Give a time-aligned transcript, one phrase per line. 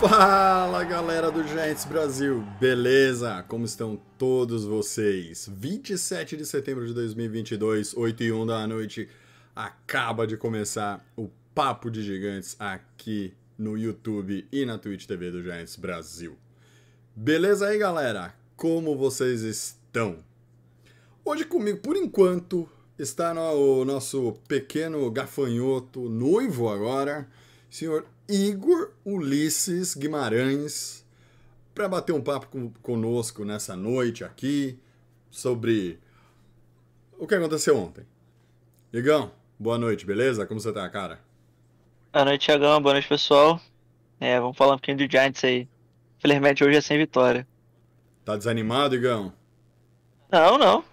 [0.00, 3.44] Fala galera do Giants Brasil, beleza?
[3.48, 5.48] Como estão todos vocês?
[5.52, 9.08] 27 de setembro de 2022, 8 e 1 da noite,
[9.56, 15.42] acaba de começar o Papo de Gigantes aqui no YouTube e na Twitch TV do
[15.42, 16.36] Giants Brasil.
[17.16, 18.32] Beleza aí galera?
[18.56, 20.18] Como vocês estão?
[21.24, 27.28] Hoje comigo, por enquanto, está no- o nosso pequeno gafanhoto noivo agora,
[27.68, 31.04] senhor Igor Ulisses Guimarães,
[31.74, 34.78] para bater um papo conosco nessa noite aqui
[35.30, 35.98] sobre
[37.18, 38.04] o que aconteceu ontem.
[38.92, 40.46] Igão, boa noite, beleza?
[40.46, 41.20] Como você tá, cara?
[42.12, 42.82] Boa noite, Thiagão.
[42.82, 43.60] Boa noite, pessoal.
[44.20, 45.68] É, vamos falar um pouquinho do Giants aí.
[46.18, 47.46] Infelizmente hoje é sem vitória.
[48.24, 49.32] Tá desanimado, Igão?
[50.30, 50.84] Não, não.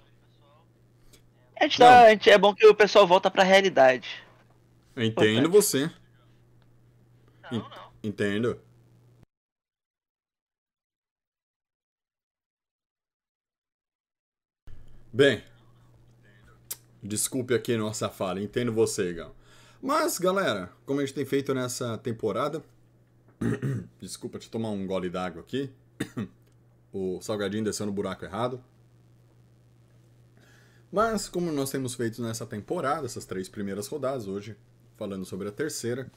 [1.60, 2.06] A gente tá, Não.
[2.06, 4.08] a gente- é bom que o pessoal volta pra realidade.
[4.96, 5.90] Entendo você.
[7.52, 7.92] Não, En- não.
[8.04, 8.60] Entendo.
[15.12, 15.44] Bem,
[17.02, 19.32] desculpe aqui nossa fala, entendo você, Igão.
[19.82, 22.64] Mas, galera, como a gente tem feito nessa temporada.
[24.00, 25.70] Desculpa, eu tomar um gole d'água aqui.
[26.94, 28.64] O salgadinho desceu no buraco errado.
[30.92, 34.56] Mas, como nós temos feito nessa temporada, essas três primeiras rodadas, hoje
[34.96, 36.10] falando sobre a terceira,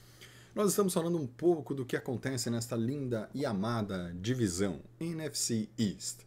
[0.59, 6.23] nós estamos falando um pouco do que acontece nesta linda e amada divisão NFC East.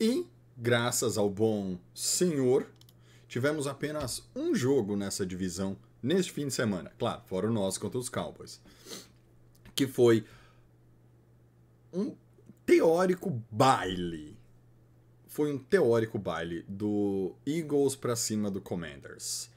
[0.00, 0.24] E,
[0.56, 2.66] graças ao bom senhor,
[3.28, 6.90] tivemos apenas um jogo nessa divisão neste fim de semana.
[6.98, 8.62] Claro, fora o nosso contra os Cowboys.
[9.74, 10.24] Que foi
[11.92, 12.16] um
[12.64, 14.38] teórico baile.
[15.26, 19.50] Foi um teórico baile do Eagles para cima do Commanders.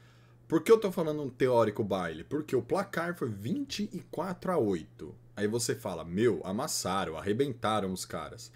[0.49, 2.23] Por que eu tô falando um teórico baile?
[2.23, 5.15] Porque o placar foi 24 a 8.
[5.37, 8.51] Aí você fala, meu, amassaram, arrebentaram os caras.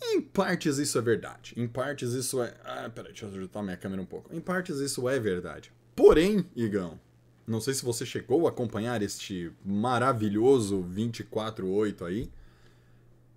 [0.00, 1.52] Em partes isso é verdade.
[1.56, 2.54] Em partes isso é.
[2.64, 4.32] Ah, peraí, deixa eu ajustar minha câmera um pouco.
[4.32, 5.72] Em partes isso é verdade.
[5.96, 7.00] Porém, Igão,
[7.44, 12.30] não sei se você chegou a acompanhar este maravilhoso 24-8 aí.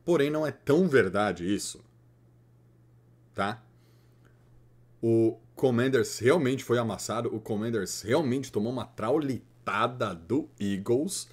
[0.05, 1.83] Porém, não é tão verdade isso.
[3.33, 3.63] Tá?
[5.01, 7.35] O Commanders realmente foi amassado.
[7.35, 11.27] O Commanders realmente tomou uma traulitada do Eagles.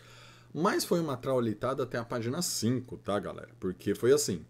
[0.52, 3.50] Mas foi uma traulitada até a página 5, tá, galera?
[3.60, 4.44] Porque foi assim.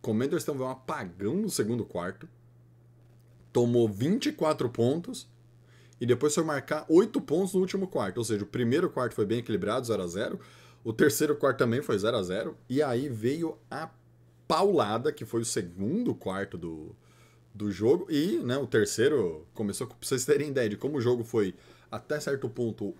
[0.00, 2.28] Commanders teve um apagão no segundo quarto.
[3.52, 5.28] Tomou 24 pontos.
[6.00, 8.18] E depois foi marcar 8 pontos no último quarto.
[8.18, 10.40] Ou seja, o primeiro quarto foi bem equilibrado, 0 a 0
[10.84, 13.90] O terceiro quarto também foi 0 a 0 E aí veio a
[14.46, 16.94] paulada, que foi o segundo quarto do,
[17.54, 18.06] do jogo.
[18.10, 21.54] E né, o terceiro começou, pra vocês terem ideia de como o jogo foi
[21.90, 22.94] até certo ponto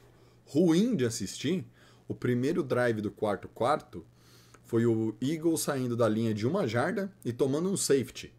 [0.47, 1.67] ruim de assistir.
[2.07, 4.05] O primeiro drive do quarto quarto
[4.65, 8.33] foi o Eagles saindo da linha de uma jarda e tomando um safety.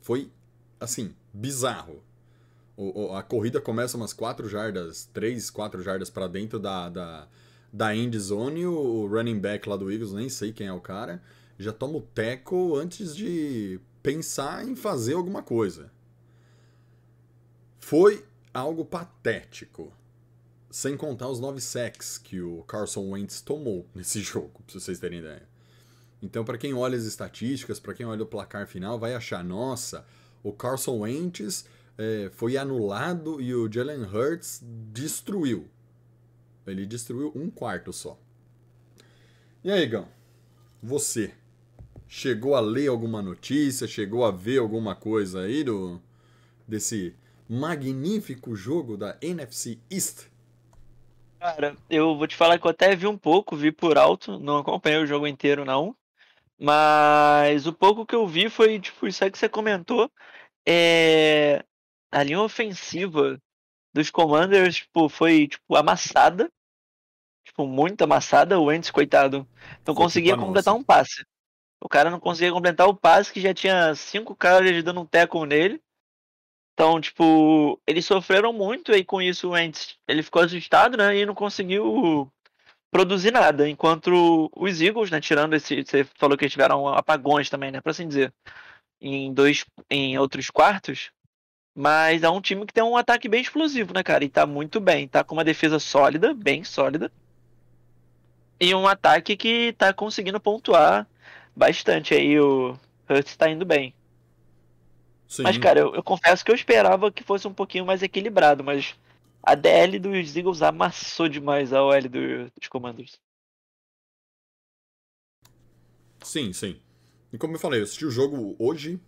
[0.00, 0.30] Foi,
[0.80, 2.02] assim, bizarro.
[2.76, 7.28] O- o- a corrida começa umas 4 jardas, 3, 4 jardas para dentro da, da,
[7.72, 8.64] da end zone.
[8.66, 11.20] O, running back lá do Eagles, nem sei quem é o cara,
[11.58, 15.92] já toma o tackle antes de pensar em fazer alguma coisa.
[17.78, 18.24] Foi
[18.54, 19.92] algo patético.
[20.70, 25.18] Sem contar os 9 sacks que o Carson Wentz tomou nesse jogo, pra vocês terem
[25.18, 25.46] ideia.
[26.22, 30.06] Então, para quem olha as estatísticas, para quem olha o placar final, vai achar, nossa,
[30.42, 31.66] o Carson Wentz
[31.98, 35.68] é, foi anulado e o Jalen Hurts destruiu.
[36.66, 38.18] Ele destruiu um quarto só.
[39.62, 40.08] E aí, Gão?
[40.82, 41.34] Você
[42.08, 43.86] chegou a ler alguma notícia?
[43.86, 46.00] Chegou a ver alguma coisa aí do
[46.66, 47.14] desse
[47.48, 50.26] magnífico jogo da NFC East?
[51.40, 54.58] Cara, eu vou te falar que eu até vi um pouco, vi por alto, não
[54.58, 55.96] acompanhei o jogo inteiro, não.
[56.60, 60.10] Mas o pouco que eu vi foi, tipo, isso aí que você comentou.
[60.66, 61.64] É...
[62.10, 63.40] A linha ofensiva
[63.94, 66.50] dos Commanders, tipo, foi, tipo, amassada.
[67.44, 68.58] Tipo, muito amassada.
[68.58, 69.46] O Wentz, coitado,
[69.86, 70.80] não Foi conseguia completar nossa.
[70.80, 71.24] um passe.
[71.80, 75.46] O cara não conseguia completar o passe que já tinha cinco caras dando um tackle
[75.46, 75.80] nele.
[76.74, 81.16] Então, tipo, eles sofreram muito e com isso o Wentz, ele ficou assustado, né?
[81.16, 82.30] E não conseguiu
[82.90, 87.70] produzir nada, enquanto os Eagles, né, tirando esse, você falou que eles tiveram apagões também,
[87.70, 88.32] né, por assim dizer,
[89.00, 91.10] em dois, em outros quartos,
[91.74, 94.80] mas é um time que tem um ataque bem explosivo, né, cara, e tá muito
[94.80, 97.12] bem, tá com uma defesa sólida, bem sólida,
[98.58, 101.06] e um ataque que tá conseguindo pontuar
[101.58, 102.78] bastante aí, o
[103.10, 103.94] Hurts tá indo bem.
[105.28, 105.42] Sim.
[105.44, 108.94] Mas, cara, eu, eu confesso que eu esperava que fosse um pouquinho mais equilibrado, mas
[109.42, 113.18] a DL dos Eagles amassou demais a OL do- dos Commanders.
[116.22, 116.80] Sim, sim.
[117.32, 119.00] E como eu falei, eu assisti o jogo hoje.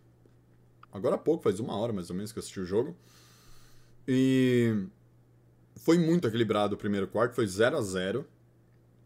[0.93, 2.97] Agora há pouco, faz uma hora mais ou menos que eu assisti o jogo.
[4.07, 4.87] E.
[5.77, 8.27] Foi muito equilibrado o primeiro quarto, foi 0 a 0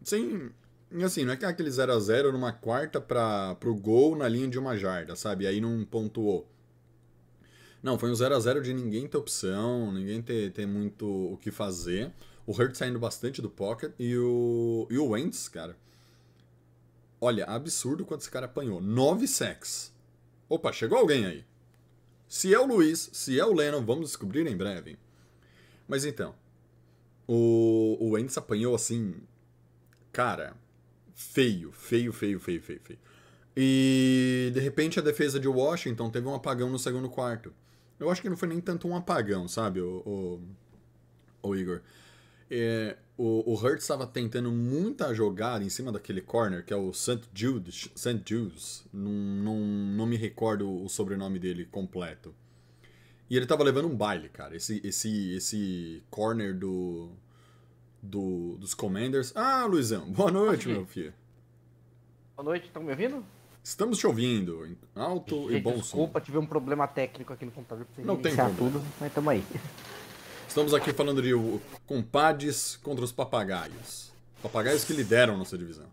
[0.03, 0.51] Sim.
[0.97, 4.29] E assim, não é que aquele 0 a 0 numa quarta para pro gol na
[4.29, 5.45] linha de uma jarda, sabe?
[5.45, 6.49] Aí não pontuou.
[7.83, 11.37] Não, foi um 0 a 0 de ninguém ter opção, ninguém ter, ter muito o
[11.37, 12.13] que fazer.
[12.47, 15.75] O Hurt saindo bastante do pocket e o, e o Wentz, cara.
[17.19, 18.79] Olha, absurdo quanto esse cara apanhou.
[18.79, 19.91] 9 sacks.
[20.47, 21.45] Opa, chegou alguém aí.
[22.25, 24.97] Se é o Luiz, se é o Lennon, vamos descobrir em breve.
[25.89, 26.33] Mas então,
[27.27, 29.15] o, o Wentz apanhou assim,
[30.13, 30.55] cara,
[31.15, 32.99] feio, feio, feio, feio, feio, feio.
[33.57, 37.53] E de repente a defesa de Washington teve um apagão no segundo quarto.
[37.97, 40.03] Eu acho que não foi nem tanto um apagão, sabe, o,
[41.41, 41.81] o, o Igor.
[42.51, 46.93] É, o, o Hurts estava tentando muita jogada em cima daquele corner, que é o
[46.93, 47.21] St.
[47.33, 48.21] Jude, St.
[48.25, 52.35] Jude's, não, não, não me recordo o sobrenome dele completo.
[53.29, 54.55] E ele tava levando um baile, cara.
[54.55, 57.09] Esse, esse, esse corner do,
[58.05, 59.31] do dos Commanders.
[59.35, 61.13] Ah, Luizão, boa noite, meu filho.
[62.35, 63.23] Boa noite, estão me ouvindo?
[63.63, 65.79] Estamos te ouvindo, em alto e Gente, bom som.
[65.81, 67.87] desculpa, tive um problema técnico aqui no computador.
[67.97, 68.57] Não tem problema.
[68.57, 69.43] tudo, mas tamo aí.
[70.47, 71.31] Estamos aqui falando de
[71.87, 74.11] compadres contra os papagaios.
[74.43, 75.87] Papagaios que lideram nossa divisão.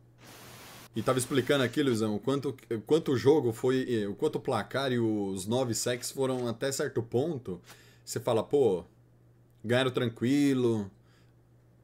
[0.94, 3.86] E tava explicando aqui, Luizão, o quanto, o quanto o jogo foi.
[3.88, 7.58] eh, O quanto o placar e os nove sacks foram até certo ponto.
[8.04, 8.84] Você fala, pô,
[9.64, 10.90] ganharam tranquilo,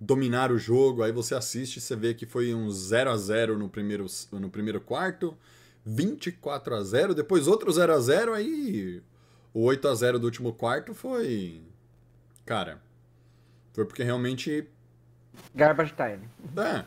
[0.01, 1.03] dominaram o jogo.
[1.03, 4.51] Aí você assiste e você vê que foi um 0 a 0 no primeiro, no
[4.51, 5.37] primeiro quarto,
[5.85, 9.03] 24 a 0 depois outro 0 a 0 aí
[9.55, 11.63] o 8 a 0 do último quarto foi.
[12.45, 12.81] Cara,
[13.73, 14.69] foi porque realmente
[15.55, 16.29] Garbage time.
[16.63, 16.85] é.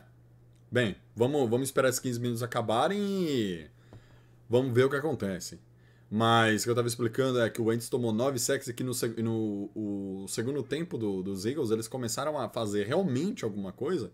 [0.71, 3.67] Bem, vamos, vamos esperar esses 15 minutos acabarem e
[4.49, 5.59] vamos ver o que acontece.
[6.11, 8.83] Mas o que eu tava explicando é que o Wentz tomou 9 sacks e que
[8.83, 8.91] no,
[9.23, 14.11] no o segundo tempo do- dos Eagles eles começaram a fazer realmente alguma coisa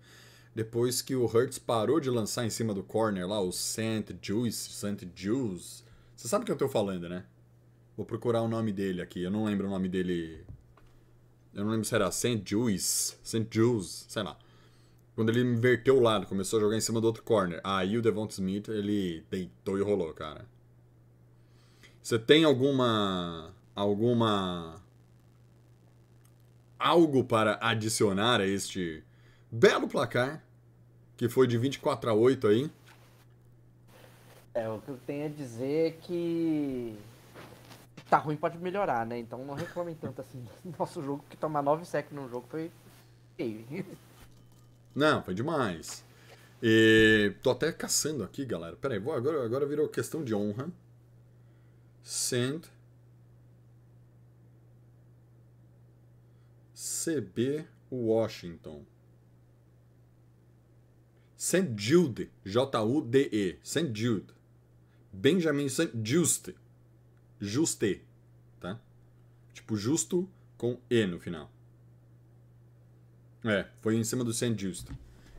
[0.55, 4.71] depois que o Hurts parou de lançar em cima do corner lá, o Saint Juice,
[4.71, 5.83] Saint Juice.
[6.15, 7.25] Você sabe o que eu tô falando, né?
[7.95, 10.43] Vou procurar o nome dele aqui, eu não lembro o nome dele.
[11.53, 14.37] Eu não lembro se era Saint Juice, Saint Juice, sei lá.
[15.15, 17.61] Quando ele inverteu o lado, começou a jogar em cima do outro corner.
[17.63, 20.45] Aí o Devonta Smith, ele deitou e rolou, cara.
[22.07, 23.53] Você tem alguma.
[23.75, 24.81] alguma.
[26.79, 29.03] algo para adicionar a este
[29.51, 30.41] belo placar?
[31.17, 32.71] Que foi de 24 a 8 aí.
[34.53, 36.97] É, o que eu tenho a dizer é que.
[38.09, 39.19] Tá ruim, pode melhorar, né?
[39.19, 42.71] Então não reclamem tanto assim do nosso jogo, porque tomar 9 sec num jogo foi
[43.35, 43.65] feio.
[44.95, 46.05] Não, foi demais.
[46.63, 48.77] E tô até caçando aqui, galera.
[48.77, 50.71] Pera aí, vou, agora, agora virou questão de honra.
[52.07, 52.69] Send.
[56.73, 58.85] CB Washington.
[61.35, 61.73] St.
[61.75, 62.31] Jude.
[62.45, 63.59] J-U-D-E.
[63.61, 63.91] St.
[63.93, 64.33] Jude.
[65.11, 65.91] Benjamin St.
[66.01, 66.55] Juste.
[67.41, 68.01] Juste.
[68.61, 68.79] Tá?
[69.53, 71.51] Tipo, justo com E no final.
[73.43, 74.57] É, foi em cima do St.
[74.57, 74.87] Just.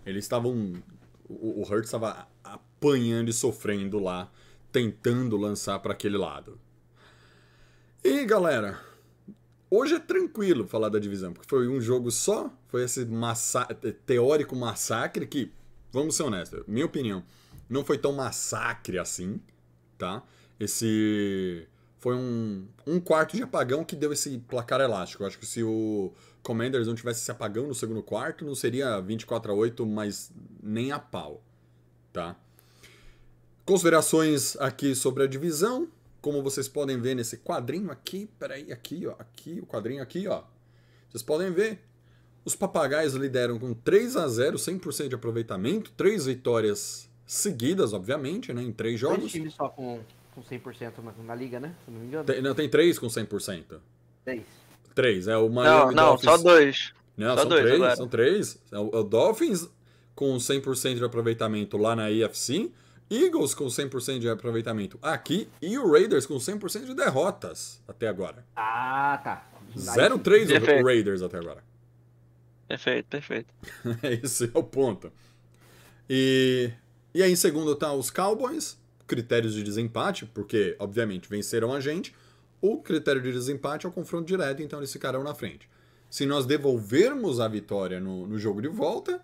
[0.04, 0.82] Eles estavam.
[1.26, 4.30] O, o Hurts estava apanhando e sofrendo lá,
[4.72, 6.60] tentando lançar para aquele lado.
[8.04, 8.78] E galera,
[9.70, 13.64] hoje é tranquilo falar da divisão, porque foi um jogo só, foi esse massa
[14.06, 15.52] teórico massacre que,
[15.92, 17.24] vamos ser honestos, minha opinião,
[17.68, 19.40] não foi tão massacre assim,
[19.96, 20.22] tá?
[20.58, 25.22] Esse foi um, um quarto de apagão que deu esse placar elástico.
[25.22, 29.00] Eu acho que se o Commanders não tivesse esse apagão no segundo quarto, não seria
[29.00, 30.32] 24 a 8, mas
[30.62, 31.42] nem a pau,
[32.12, 32.36] tá?
[33.68, 35.88] Considerações aqui sobre a divisão.
[36.22, 40.42] Como vocês podem ver nesse quadrinho aqui, peraí, aqui, ó, aqui, o quadrinho aqui, ó.
[41.10, 41.78] Vocês podem ver.
[42.46, 48.62] Os papagaios lideram com 3 a 0 100% de aproveitamento, três vitórias seguidas, obviamente, né,
[48.62, 49.30] em três jogos.
[49.30, 50.00] times só com,
[50.34, 51.74] com 100% na, na liga, né?
[51.84, 52.24] Se não me engano.
[52.24, 53.64] Tem, não, tem três com 100%.
[54.24, 54.42] Três.
[54.94, 56.24] Três, é o Não, Miami não, Dolphins.
[56.24, 56.92] só dois.
[57.18, 57.96] Não, Só são dois três, agora.
[57.96, 58.58] são três.
[58.72, 59.68] É o, o Dolphins
[60.14, 62.72] com 100% de aproveitamento lá na AFC,
[63.10, 68.44] Eagles com 100% de aproveitamento aqui e o Raiders com 100% de derrotas até agora.
[68.54, 69.48] Ah, tá.
[69.76, 70.82] 0-3 Perfeito.
[70.82, 71.62] o Raiders até agora.
[72.66, 73.54] Perfeito, perfeito.
[74.22, 75.10] Esse é o ponto.
[76.08, 76.70] E,
[77.14, 82.14] e aí, em segundo, tá os Cowboys, critérios de desempate, porque, obviamente, venceram a gente.
[82.60, 85.68] O critério de desempate é o confronto direto, então eles ficarão na frente.
[86.10, 89.20] Se nós devolvermos a vitória no, no jogo de volta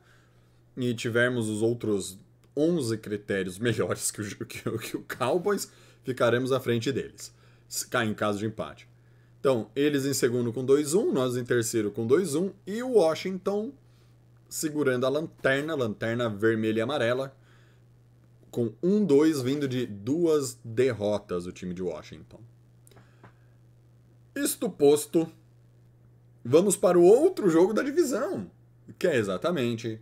[0.77, 2.19] e tivermos os outros
[2.57, 5.71] 11 critérios melhores que o, que, que o Cowboys,
[6.05, 7.33] ficaremos à frente deles,
[7.69, 8.89] se cair em caso de empate.
[9.41, 13.73] Então, eles em segundo com 2-1, nós em terceiro com 2-1 e o Washington
[14.55, 17.37] segurando a lanterna, lanterna vermelha e amarela,
[18.53, 22.39] com 1-2 vindo de duas derrotas o time de Washington.
[24.33, 25.29] Isto posto,
[26.45, 28.49] vamos para o outro jogo da divisão,
[28.97, 30.01] que é exatamente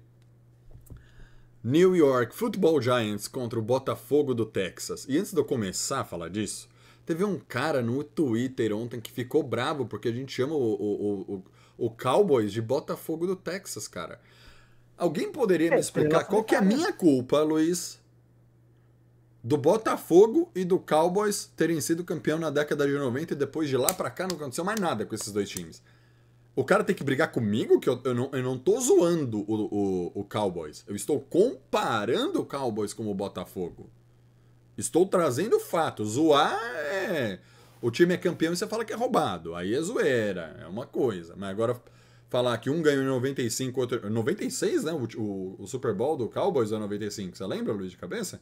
[1.65, 5.07] New York Football Giants contra o Botafogo do Texas.
[5.09, 6.69] E antes de eu começar a falar disso,
[7.07, 11.35] teve um cara no Twitter ontem que ficou bravo porque a gente chama o, o,
[11.35, 11.45] o,
[11.87, 14.21] o Cowboys de Botafogo do Texas, cara.
[14.99, 18.01] Alguém poderia me É, explicar qual que é a minha culpa, Luiz,
[19.43, 23.77] do Botafogo e do Cowboys terem sido campeão na década de 90 e depois de
[23.77, 25.81] lá pra cá não aconteceu mais nada com esses dois times.
[26.55, 29.55] O cara tem que brigar comigo, que eu, eu, não, eu não tô zoando o,
[29.55, 30.85] o, o Cowboys.
[30.87, 33.91] Eu estou comparando o Cowboys com o Botafogo.
[34.77, 36.11] Estou trazendo fatos.
[36.11, 37.39] Zoar é.
[37.81, 39.55] O time é campeão e você fala que é roubado.
[39.55, 41.35] Aí é zoeira, é uma coisa.
[41.37, 41.81] Mas agora
[42.29, 44.11] falar que um ganhou em 95, outro.
[44.11, 44.93] 96, né?
[44.93, 47.37] O, o, o Super Bowl do Cowboys é 95.
[47.37, 48.41] Você lembra, Luiz, de cabeça?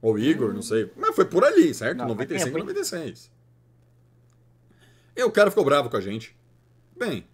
[0.00, 0.90] Ou Igor, não sei.
[0.96, 1.98] Mas foi por ali, certo?
[1.98, 2.64] Não, faz 95 tempo, hein?
[2.64, 3.35] 96.
[5.16, 6.36] E o cara ficou bravo com a gente.
[6.94, 7.26] Bem,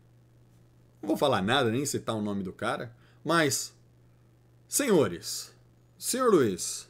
[1.02, 3.74] não vou falar nada, nem citar o nome do cara, mas.
[4.68, 5.54] Senhores,
[5.98, 6.88] senhor Luiz,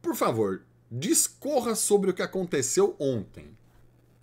[0.00, 3.54] por favor, discorra sobre o que aconteceu ontem.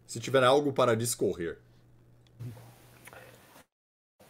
[0.07, 1.59] Se tiver algo para discorrer.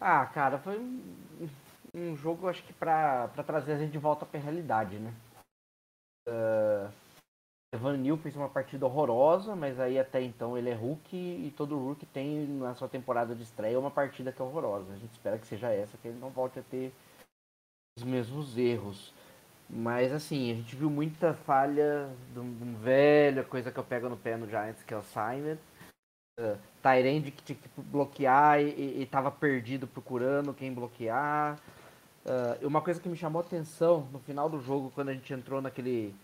[0.02, 1.50] Ah, cara, foi um,
[1.94, 5.14] um jogo, acho que pra trazer a gente de volta pra realidade, né?
[6.28, 6.92] Uh,
[7.72, 11.78] Evan Neal fez uma partida horrorosa, mas aí até então ele é rookie e todo
[11.78, 14.92] rookie tem na sua temporada de estreia uma partida que é horrorosa.
[14.92, 16.92] A gente espera que seja essa, que ele não volte a ter
[17.96, 19.14] os mesmos erros.
[19.70, 24.18] Mas assim, a gente viu muita falha de um, velho, coisa que eu pego no
[24.18, 25.58] pé no Giants, que é o Simon.
[26.40, 31.60] Uh, Tyrande que tinha que bloquear e, e, e tava perdido procurando quem bloquear.
[32.26, 35.62] Uh, uma coisa que me chamou atenção no final do jogo, quando a gente entrou
[35.62, 36.16] naquele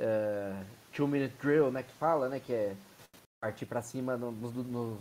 [0.00, 0.64] uh,
[0.96, 2.74] two minute drill, né, que fala, né, que é
[3.40, 4.98] partir para cima no, nos, no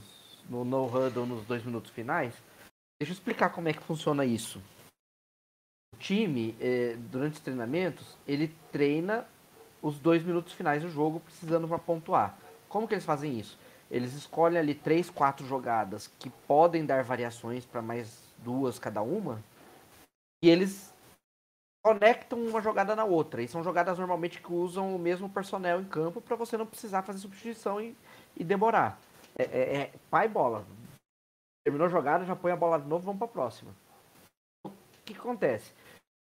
[0.50, 2.34] no huddle nos dois minutos finais.
[3.00, 4.62] Deixa eu explicar como é que funciona isso.
[5.94, 9.26] O time, eh, durante os treinamentos, ele treina
[9.82, 12.38] os dois minutos finais do jogo precisando para pontuar.
[12.70, 13.58] Como que eles fazem isso?
[13.90, 19.44] Eles escolhem ali três, quatro jogadas que podem dar variações para mais duas cada uma.
[20.44, 20.94] E eles
[21.86, 23.44] conectam uma jogada na outra.
[23.44, 27.04] E são jogadas normalmente que usam o mesmo personnel em campo para você não precisar
[27.04, 27.96] fazer substituição e,
[28.36, 29.00] e demorar.
[29.38, 30.66] É, é, é pai bola.
[31.64, 33.72] Terminou a jogada, já põe a bola de novo, vamos para a próxima.
[34.66, 34.72] O
[35.06, 35.72] que, acontece?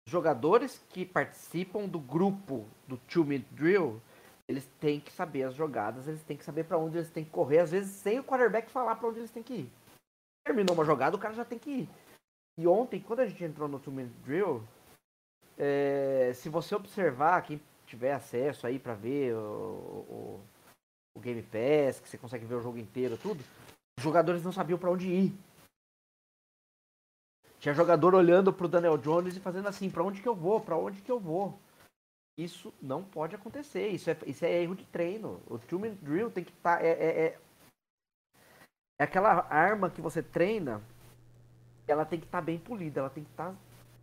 [0.08, 4.02] Jogadores que participam do grupo do two minute drill
[4.49, 7.30] eles têm que saber as jogadas, eles têm que saber para onde eles têm que
[7.30, 9.73] correr, às vezes sem o quarterback falar para onde eles têm que ir.
[10.44, 11.88] Terminou uma jogada, o cara já tem que ir.
[12.58, 14.62] E ontem, quando a gente entrou no two minute drill,
[15.58, 20.40] é, se você observar, quem tiver acesso aí para ver o, o,
[21.16, 23.42] o, Game Pass, que você consegue ver o jogo inteiro, tudo,
[23.99, 25.32] os jogadores não sabiam para onde ir.
[27.61, 30.61] Tinha jogador olhando pro Daniel Jones e fazendo assim, para onde que eu vou?
[30.61, 31.58] Para onde que eu vou?
[32.37, 33.88] Isso não pode acontecer.
[33.88, 35.40] Isso é, isso é erro de treino.
[35.46, 36.78] O two drill tem que estar.
[36.78, 37.38] Tá, é, é, é,
[38.99, 40.82] é, aquela arma que você treina,
[41.87, 43.56] ela tem que estar tá bem polida, ela tem que estar tá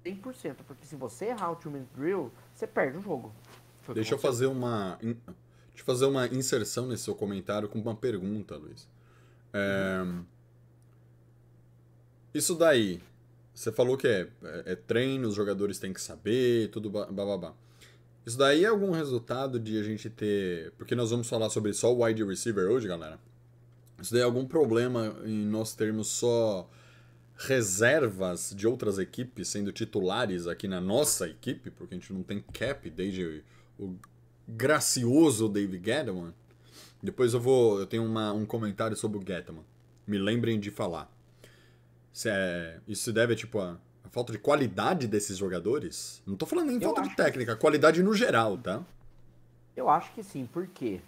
[0.06, 0.56] 100%.
[0.68, 3.34] Porque se você errar o two minute drill, você perde o jogo.
[3.82, 4.98] Foi Deixa eu fazer uma.
[5.02, 5.18] Deixa
[5.78, 8.88] eu fazer uma inserção nesse seu comentário com uma pergunta, Luiz.
[9.54, 10.02] É...
[10.04, 10.26] Uhum.
[12.34, 13.02] Isso daí.
[13.54, 14.30] Você falou que é,
[14.66, 17.54] é, treino, os jogadores têm que saber, tudo bababá.
[18.26, 20.72] Isso daí é algum resultado de a gente ter.
[20.78, 23.20] Porque nós vamos falar sobre só o wide receiver hoje, galera.
[24.02, 26.70] Isso daí é algum problema em nós termos só
[27.46, 32.42] reservas de outras equipes sendo titulares aqui na nossa equipe, porque a gente não tem
[32.54, 33.44] cap desde
[33.80, 33.96] o
[34.48, 36.34] gracioso David Gettleman.
[37.02, 37.80] Depois eu vou.
[37.80, 39.64] Eu tenho uma, um comentário sobre o Gettleman.
[40.06, 41.12] Me lembrem de falar.
[42.14, 43.78] Se é, isso se deve tipo, a,
[44.12, 46.22] falta de qualidade desses jogadores?
[46.26, 48.86] Não tô falando nem Eu falta de técnica, qualidade no geral, tá?
[49.76, 51.00] Eu acho que sim, por quê?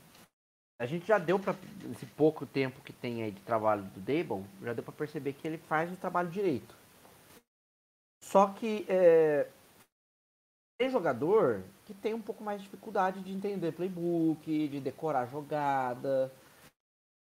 [0.80, 1.56] A gente já deu pra.
[1.92, 5.48] Esse pouco tempo que tem aí de trabalho do Dable, já deu pra perceber que
[5.48, 6.76] ele faz o trabalho direito.
[8.24, 9.48] Só que é,
[10.78, 16.32] tem jogador que tem um pouco mais de dificuldade de entender playbook, de decorar jogada,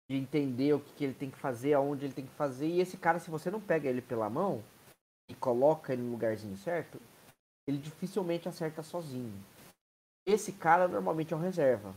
[0.10, 2.68] de entender o que, que ele tem que fazer, aonde ele tem que fazer.
[2.68, 4.64] E esse cara, se você não pega ele pela mão
[5.30, 7.00] e coloca ele no lugarzinho certo,
[7.68, 9.34] ele dificilmente acerta sozinho.
[10.26, 11.96] Esse cara normalmente é um reserva.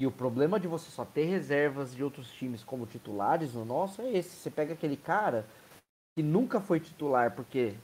[0.00, 4.00] E o problema de você só ter reservas de outros times como titulares no nosso
[4.00, 4.36] é esse.
[4.36, 5.44] Você pega aquele cara
[6.16, 7.74] que nunca foi titular porque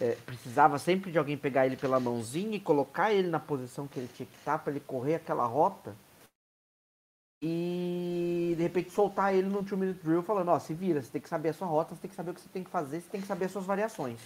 [0.00, 3.98] é, precisava sempre de alguém pegar ele pela mãozinha e colocar ele na posição que
[3.98, 5.96] ele tinha que estar para ele correr aquela rota.
[7.42, 11.20] E de repente soltar ele no 2 minute drill falando, ó, se vira, você tem
[11.20, 13.00] que saber a sua rota, você tem que saber o que você tem que fazer,
[13.00, 14.20] você tem que saber as suas variações.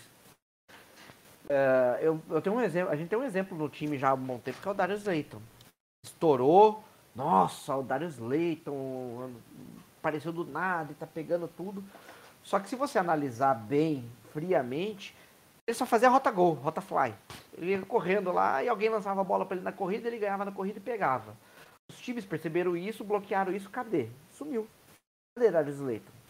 [1.48, 4.14] É, eu, eu tenho um exemplo, a gente tem um exemplo no time já há
[4.14, 5.40] um bom tempo que é o Darius Layton.
[6.04, 6.82] Estourou,
[7.14, 9.31] nossa, o Darius Layton
[9.99, 11.85] apareceu do nada e tá pegando tudo.
[12.42, 15.14] Só que se você analisar bem, friamente,
[15.66, 17.14] ele só fazia rota gol, rota fly.
[17.57, 20.45] Ele ia correndo lá e alguém lançava a bola para ele na corrida, ele ganhava
[20.45, 21.37] na corrida e pegava.
[21.88, 24.09] Os times perceberam isso, bloquearam isso, cadê?
[24.31, 24.66] Sumiu.
[25.37, 26.21] Cadê Darius Layton?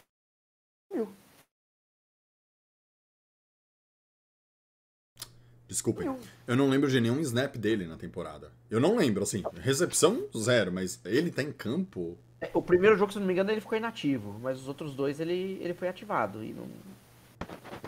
[5.73, 6.07] Desculpem.
[6.07, 6.21] Sumiu.
[6.47, 8.51] Eu não lembro de nenhum snap dele na temporada.
[8.71, 9.43] Eu não lembro, assim.
[9.61, 12.17] Recepção, zero, mas ele tá em campo.
[12.41, 15.21] É, O primeiro jogo, se não me engano, ele ficou inativo, mas os outros dois
[15.21, 16.67] ele, ele foi ativado e não.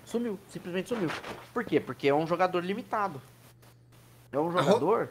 [0.04, 1.08] Sumiu, simplesmente sumiu.
[1.52, 1.80] Por quê?
[1.80, 3.20] Porque é um jogador limitado.
[4.32, 5.08] É um ro- jogador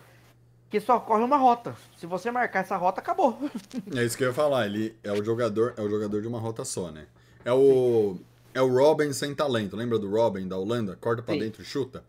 [0.70, 1.75] que só corre uma rota.
[1.98, 3.38] Se você marcar essa rota, acabou.
[3.96, 4.65] É isso que eu ia falar.
[4.65, 7.06] Ele é o jogador, é o jogador de uma rota só, né?
[7.46, 8.18] É o.
[8.53, 9.75] É o Robin sem talento.
[9.75, 10.96] Lembra do Robin da Holanda?
[11.01, 11.39] Corta pra Sim.
[11.39, 12.03] dentro e chuta?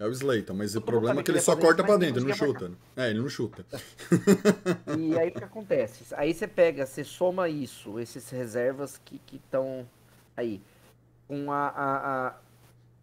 [0.00, 2.20] É o Slayton, mas o Todo problema é que ele ele só corta mas dentro,
[2.20, 2.72] não ele não chuta.
[2.96, 3.66] É, ele não chuta.
[4.96, 6.14] E aí o que acontece?
[6.14, 9.88] Aí você pega, você soma isso, esses reservas que estão
[10.36, 10.62] aí,
[11.26, 12.36] com a, a, a,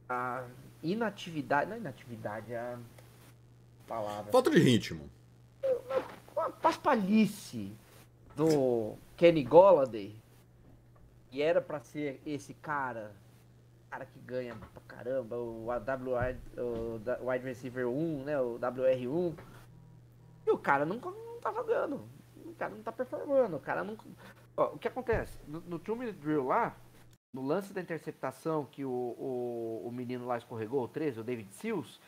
[0.10, 0.43] a
[0.82, 1.69] inatividade.
[1.69, 2.78] Não é inatividade, é a
[3.86, 4.32] palavra.
[4.32, 5.10] Falta de ritmo.
[6.34, 7.74] uma paspalhice
[8.38, 10.15] do Kenny Golladay,
[11.30, 13.12] que era pra ser esse cara,
[13.95, 16.15] cara que ganha pra caramba, o AW,
[17.21, 19.39] o wide receiver 1, né, o WR1,
[20.45, 22.05] e o cara não, não tá jogando,
[22.36, 23.97] o cara não tá performando, o cara não...
[24.58, 25.39] Ó, o que acontece?
[25.47, 26.75] No, no two minute drill lá,
[27.34, 31.53] no lance da interceptação que o, o, o menino lá escorregou, o 13, o David
[31.53, 32.01] Seals,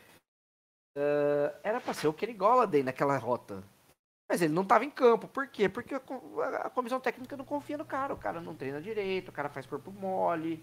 [0.98, 3.64] eh, era pra ser o Kenny Golladay naquela rota.
[4.30, 5.26] Mas ele não estava em campo.
[5.26, 5.70] Por quê?
[5.70, 8.14] Porque a comissão técnica não confia no cara.
[8.14, 10.62] O cara não treina direito, o cara faz corpo mole.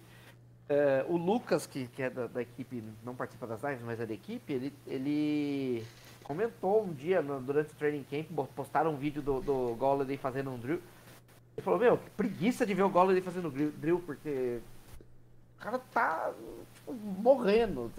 [0.69, 4.07] É, o Lucas, que, que é da, da equipe, não participa das lives, mas é
[4.07, 5.85] da equipe, ele, ele
[6.23, 10.51] comentou um dia no- durante o training camp, postaram um vídeo do, do Golladay fazendo
[10.51, 10.81] um drill.
[11.57, 14.59] Ele falou, meu, que preguiça de ver o Golladay fazendo drill, drill, porque
[15.59, 16.33] o cara tá
[16.75, 17.93] tipo, morrendo.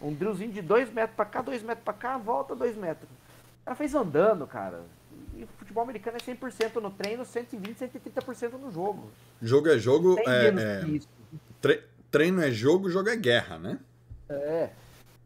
[0.00, 3.08] Um drillzinho de 2 metros pra cá, 2 metros pra cá, volta 2 metros.
[3.10, 4.82] O cara fez andando, cara.
[5.36, 9.10] E o futebol americano é 100% no treino, 120, 130% no jogo.
[9.42, 11.08] Jogo é jogo, Tem é, menos é- que isso.
[11.60, 11.82] tre-
[12.14, 13.80] treino é jogo, jogo é guerra, né?
[14.28, 14.70] É.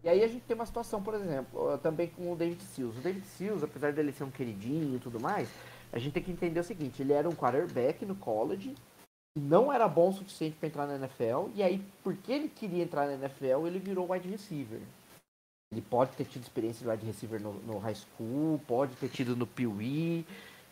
[0.02, 2.96] E aí a gente tem uma situação, por exemplo, também com o David Seals.
[2.96, 5.50] O David Seals, apesar dele ser um queridinho e tudo mais,
[5.92, 8.74] a gente tem que entender o seguinte, ele era um quarterback no college,
[9.38, 13.06] não era bom o suficiente para entrar na NFL, e aí, porque ele queria entrar
[13.06, 14.80] na NFL, ele virou wide receiver.
[15.70, 19.36] Ele pode ter tido experiência de wide receiver no, no high school, pode ter tido
[19.36, 20.24] no Pee-wee,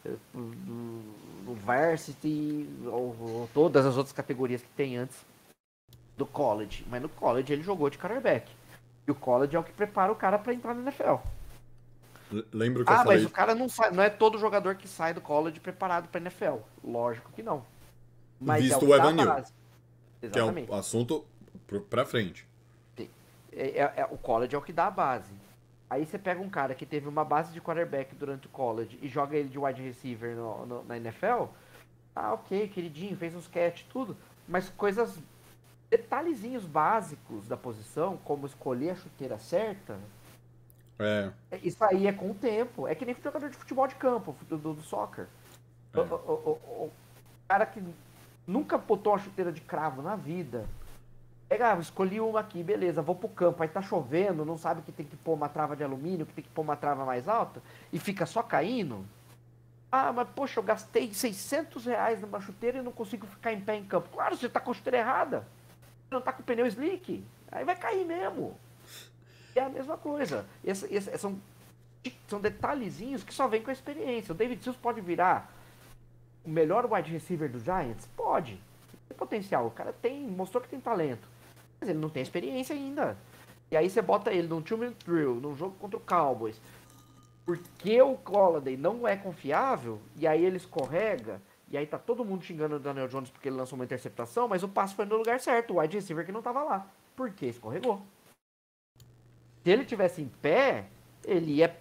[0.03, 1.03] eh, no,
[1.45, 5.36] no varsity, ou, ou todas as outras categorias que tem antes
[6.17, 6.85] do college.
[6.89, 8.51] Mas no college ele jogou de quarterback.
[9.07, 11.17] E o college é o que prepara o cara para entrar na NFL.
[12.53, 13.19] Lembro que eu Ah, falei.
[13.19, 16.21] mas o cara não sai, não é todo jogador que sai do college preparado para
[16.21, 16.57] NFL.
[16.83, 17.65] Lógico que não.
[18.41, 19.45] Mas Visto é o que dá Evan Neal.
[20.21, 21.25] Que é um assunto
[21.89, 22.47] pra frente.
[22.99, 23.05] É-
[23.53, 25.33] é- é- o college é o que dá a base.
[25.89, 29.07] Aí você pega um cara que teve uma base de quarterback durante o college e
[29.09, 31.45] joga ele de wide receiver no- no- na NFL.
[32.15, 34.17] Ah, ok, queridinho, fez uns catch, tudo.
[34.49, 35.17] Mas coisas,
[35.91, 39.99] detalhezinhos básicos da posição, como escolher a chuteira certa,
[40.99, 41.31] É.
[41.51, 42.87] é- isso aí é com o tempo.
[42.89, 45.27] É que nem jogador de futebol de campo, do, do, do soccer.
[45.95, 46.01] É.
[46.01, 46.93] O, o- o- o
[47.49, 47.83] cara que
[48.47, 50.67] nunca botou uma chuteira de cravo na vida.
[51.49, 54.91] Pega, ah, escolhi uma aqui, beleza, vou pro campo, aí tá chovendo, não sabe que
[54.91, 57.63] tem que pôr uma trava de alumínio, que tem que pôr uma trava mais alta,
[57.93, 59.07] e fica só caindo.
[59.93, 63.77] Ah, mas poxa, eu gastei 600 reais numa chuteira e não consigo ficar em pé
[63.77, 64.09] em campo.
[64.13, 65.47] Claro, você tá com a chuteira errada.
[66.11, 67.25] Não tá com pneu slick.
[67.51, 68.59] Aí vai cair mesmo.
[69.55, 70.47] É a mesma coisa.
[70.63, 71.41] Esse, esse, são,
[72.29, 74.33] são detalhezinhos que só vem com a experiência.
[74.33, 75.53] O David Sills pode virar
[76.45, 78.07] o melhor wide receiver do Giants?
[78.17, 78.61] Pode.
[79.09, 79.67] Tem potencial.
[79.67, 81.27] O cara tem, mostrou que tem talento.
[81.81, 83.17] Mas ele não tem experiência ainda.
[83.71, 86.61] E aí você bota ele num two-minute drill, num jogo contra o Cowboys.
[87.45, 92.45] Porque o Colladay não é confiável, e aí ele escorrega, e aí tá todo mundo
[92.45, 95.41] xingando o Daniel Jones porque ele lançou uma interceptação, mas o passe foi no lugar
[95.41, 96.87] certo, o wide receiver que não tava lá.
[97.15, 98.03] Por que escorregou?
[99.65, 100.87] Se ele tivesse em pé,
[101.25, 101.77] ele ia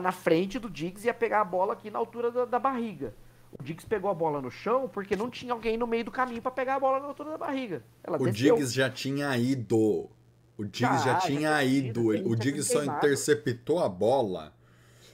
[0.00, 3.12] na frente do Diggs e ia pegar a bola aqui na altura da, da barriga.
[3.58, 6.40] O Diggs pegou a bola no chão porque não tinha alguém no meio do caminho
[6.40, 7.84] para pegar a bola na altura da barriga.
[8.02, 8.54] Ela o desceu.
[8.54, 10.08] Diggs já tinha ido.
[10.56, 12.08] O Diggs já, já tinha já ido.
[12.08, 14.54] o Diggs só interceptou a bola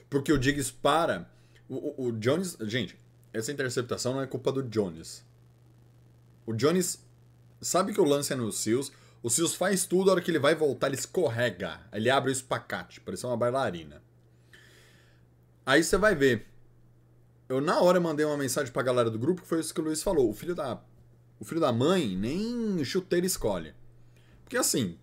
[0.09, 1.29] porque o Diggs para.
[1.67, 2.57] O, o, o, Jones.
[2.61, 2.97] Gente,
[3.37, 5.23] essa interceptação não é culpa do Jones.
[6.45, 7.03] O Jones
[7.61, 8.91] sabe que o lance é no Seals.
[9.21, 11.79] O Seals faz tudo, a hora que ele vai voltar, ele escorrega.
[11.91, 14.01] Ele abre o espacate, parece uma bailarina.
[15.65, 16.47] Aí você vai ver.
[17.49, 19.83] Eu na hora mandei uma mensagem pra galera do grupo que foi isso que o
[19.83, 20.29] Luiz falou.
[20.29, 20.81] O filho da.
[21.39, 23.73] O filho da mãe nem chuteiro escolhe.
[24.43, 24.97] Porque assim,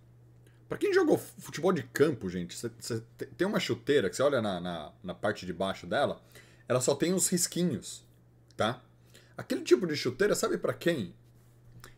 [0.67, 3.03] para quem jogou futebol de campo, gente, você
[3.37, 6.19] tem uma chuteira que você olha na, na, na, parte de baixo dela,
[6.67, 8.04] ela só tem os risquinhos,
[8.55, 8.81] tá?
[9.37, 11.13] Aquele tipo de chuteira, sabe para quem?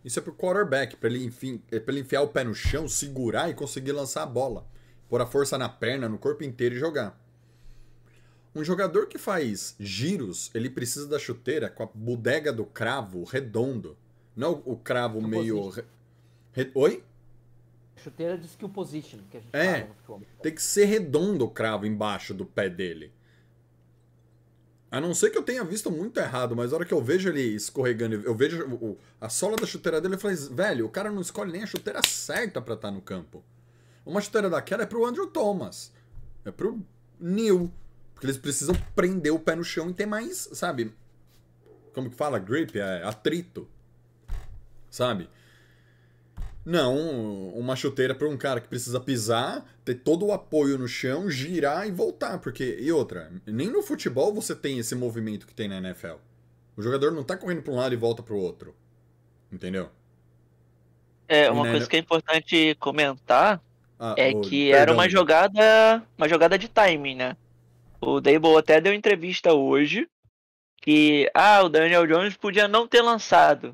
[0.04, 2.88] Isso é pro quarterback, para ele, enfim, é pra ele enfiar o pé no chão,
[2.88, 4.67] segurar e conseguir lançar a bola.
[5.10, 7.20] Pôr a força na perna, no corpo inteiro e jogar.
[8.56, 13.98] Um jogador que faz giros, ele precisa da chuteira com a bodega do cravo redondo.
[14.36, 15.70] Não o cravo meio.
[16.54, 16.72] Re...
[16.74, 17.04] Oi?
[17.98, 21.86] chuteira de skill position que a gente é, fala Tem que ser redondo o cravo
[21.86, 23.12] embaixo do pé dele.
[24.89, 27.28] A não ser que eu tenha visto muito errado, mas na hora que eu vejo
[27.28, 31.12] ele escorregando, eu vejo o, a sola da chuteira dele, eu falei, velho, o cara
[31.12, 33.43] não escolhe nem a chuteira certa para estar tá no campo.
[34.06, 35.91] Uma chuteira daquela é pro Andrew Thomas.
[36.45, 36.80] É pro
[37.19, 37.69] Neil.
[38.13, 40.93] Porque eles precisam prender o pé no chão e ter mais, sabe?
[41.93, 42.39] Como que fala?
[42.39, 42.80] Grip?
[42.80, 43.67] É atrito.
[44.89, 45.30] Sabe?
[46.67, 51.30] Não, uma chuteira para um cara que precisa pisar, ter todo o apoio no chão,
[51.30, 52.39] girar e voltar.
[52.39, 56.15] Porque, e outra, nem no futebol você tem esse movimento que tem na NFL.
[56.75, 58.75] O jogador não tá correndo para um lado e volta para o outro.
[59.49, 59.89] Entendeu?
[61.25, 63.62] É, uma coisa que é importante comentar
[63.97, 64.82] ah, é oh, que perdão.
[64.82, 67.38] era uma jogada, uma jogada de timing, né?
[68.01, 70.06] O Dable até deu entrevista hoje
[70.82, 73.73] que ah, o Daniel Jones podia não ter lançado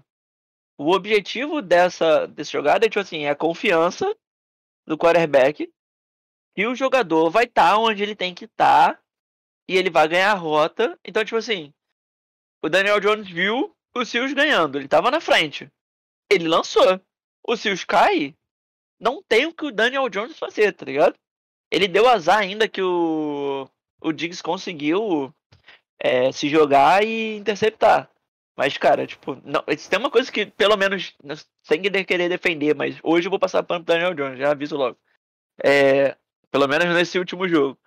[0.83, 4.13] o objetivo dessa, dessa jogada é, tipo assim, é a confiança
[4.85, 5.71] do quarterback
[6.55, 8.99] que o jogador vai estar tá onde ele tem que estar tá,
[9.67, 10.97] e ele vai ganhar a rota.
[11.03, 11.73] Então, tipo assim,
[12.61, 15.71] o Daniel Jones viu o Seals ganhando, ele estava na frente.
[16.29, 16.99] Ele lançou.
[17.45, 18.35] O Seals cai,
[18.99, 21.15] não tem o que o Daniel Jones fazer, tá ligado?
[21.71, 23.67] Ele deu azar ainda que o,
[24.01, 25.33] o Diggs conseguiu
[25.99, 28.09] é, se jogar e interceptar.
[28.55, 31.15] Mas, cara, tipo, não, tem uma coisa que, pelo menos,
[31.63, 34.97] sem querer defender, mas hoje eu vou passar pano pro Daniel Jones, já aviso logo.
[35.63, 36.15] É,
[36.51, 37.77] pelo menos nesse último jogo.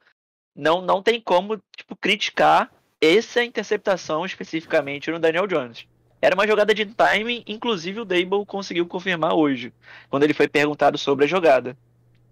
[0.55, 5.87] Não, não tem como, tipo, criticar essa interceptação especificamente no Daniel Jones.
[6.21, 9.73] Era uma jogada de timing, inclusive o Dable conseguiu confirmar hoje,
[10.09, 11.77] quando ele foi perguntado sobre a jogada.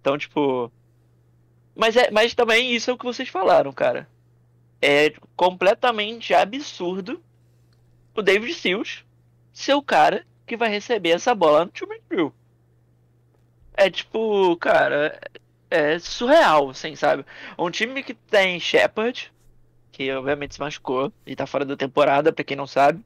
[0.01, 0.73] Então, tipo.
[1.77, 4.09] Mas, é, mas também isso é o que vocês falaram, cara.
[4.83, 7.23] É completamente absurdo
[8.15, 9.05] o David Seals
[9.53, 12.33] ser o cara que vai receber essa bola no Truman Drill.
[13.77, 15.19] É tipo, cara,
[15.71, 17.25] é surreal, assim, sabe?
[17.59, 19.33] Um time que tem Shepard,
[19.91, 23.05] que obviamente se machucou e tá fora da temporada, pra quem não sabe.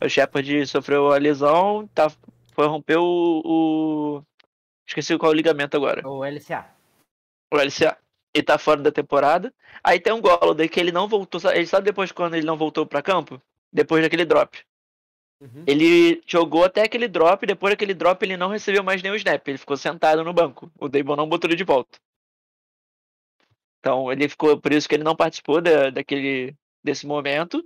[0.00, 2.12] O Shepard sofreu a lesão, tá,
[2.52, 4.22] foi romper o, o.
[4.86, 6.06] Esqueci qual o ligamento agora.
[6.06, 6.66] O LCA.
[7.52, 7.96] O LCA.
[8.32, 9.52] Ele tá fora da temporada.
[9.82, 11.40] Aí tem um Golladay que ele não voltou.
[11.50, 13.40] Ele sabe depois quando ele não voltou para campo?
[13.76, 14.58] Depois daquele drop.
[15.38, 15.64] Uhum.
[15.66, 19.58] Ele jogou até aquele drop, depois daquele drop ele não recebeu mais nenhum snap, ele
[19.58, 20.72] ficou sentado no banco.
[20.80, 21.98] O Dable não botou ele de volta.
[23.78, 27.62] Então ele ficou, por isso que ele não participou da, daquele desse momento.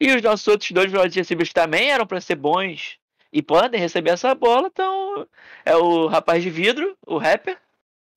[0.00, 2.98] E os nossos outros dois wide receivers também eram para ser bons
[3.32, 5.26] e podem receber essa bola, então
[5.64, 7.58] é o rapaz de vidro, o rapper,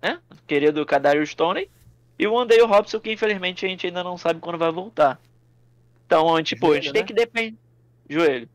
[0.02, 0.22] né?
[0.32, 1.72] O querido Kadarius Stoney,
[2.20, 5.20] e o Andale Robson, que infelizmente a gente ainda não sabe quando vai voltar.
[6.10, 6.94] Então, tipo, Joelho, a gente né?
[6.94, 7.58] tem que depender.
[8.10, 8.50] Joelho.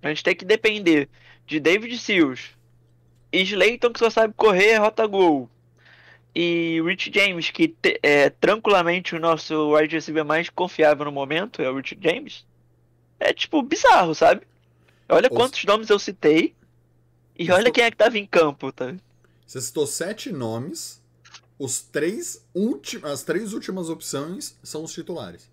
[0.00, 1.08] A gente tem que depender
[1.44, 2.50] de David Seals,
[3.32, 5.50] Slayton, que só sabe correr, rota gol.
[6.32, 11.68] E Rich James, que é tranquilamente o nosso wide receiver mais confiável no momento, é
[11.68, 12.46] o Rich James.
[13.18, 14.42] É tipo bizarro, sabe?
[15.08, 15.36] Olha Os...
[15.36, 16.54] quantos nomes eu citei.
[17.36, 18.94] E olha quem é que tava em campo, tá?
[19.44, 21.02] Você citou sete nomes.
[21.58, 23.00] Os três ulti...
[23.02, 25.52] As três últimas opções são os titulares.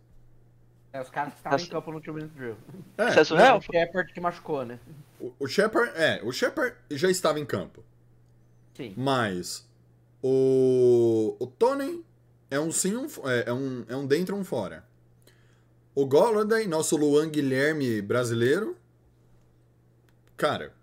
[0.93, 2.57] É, os caras que estavam em campo no último minute drill.
[2.97, 4.79] É, é o Shepard que machucou, né?
[5.21, 7.83] o, o Shepard, é, o Shepard já estava em campo.
[8.73, 8.93] Sim.
[8.97, 9.67] Mas
[10.21, 12.03] o, o Tony
[12.49, 14.83] é um sim, um, é, é um, é um dentro, um fora.
[15.93, 18.77] O Golladay, nosso Luan Guilherme brasileiro,
[20.35, 20.73] cara,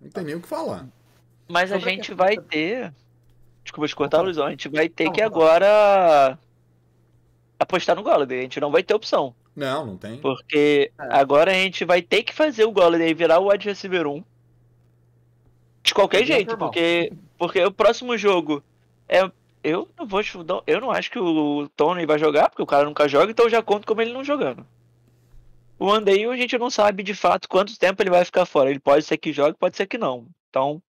[0.00, 0.86] não tem nem o que falar.
[1.48, 2.92] Mas a Sobre a gente vai ter.
[3.62, 4.46] Desculpa te cortar, Luizão.
[4.46, 6.38] A gente vai ter Não, que agora
[7.58, 8.38] apostar no Golladay.
[8.38, 9.34] A gente não vai ter opção.
[9.54, 10.18] Não, não tem.
[10.18, 11.04] Porque É.
[11.10, 14.22] agora a gente vai ter que fazer o Golladay virar o wide receiver 1.
[15.82, 16.68] De qualquer Seria jeito, normal.
[16.70, 18.62] porque, porque o próximo jogo
[19.08, 19.30] é.
[19.64, 20.20] Eu não vou.
[20.66, 23.50] Eu não acho que o Tony vai jogar, porque o cara nunca joga, então eu
[23.50, 24.64] já conto como ele não jogando.
[25.78, 28.70] O Andeio a gente não sabe de fato quanto tempo ele vai ficar fora.
[28.70, 30.26] Ele pode ser que jogue, pode ser que não.
[30.48, 30.80] Então,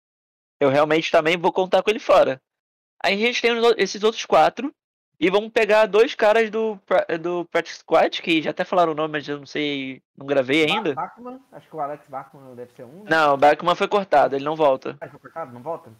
[0.59, 2.39] eu realmente também vou contar com ele fora.
[3.03, 4.73] Aí a gente tem esses outros quatro.
[5.19, 6.79] E vamos pegar dois caras do,
[7.19, 10.63] do Practice Squad, que já até falaram o nome, mas eu não sei, não gravei
[10.65, 10.93] ainda.
[10.95, 13.03] Ba- Bachmann, acho que o Alex Bachmann deve ser um.
[13.03, 13.09] né?
[13.09, 14.95] Não, o Backman foi cortado, ele não volta.
[15.01, 15.53] Ah, foi cortado?
[15.53, 15.91] Não volta?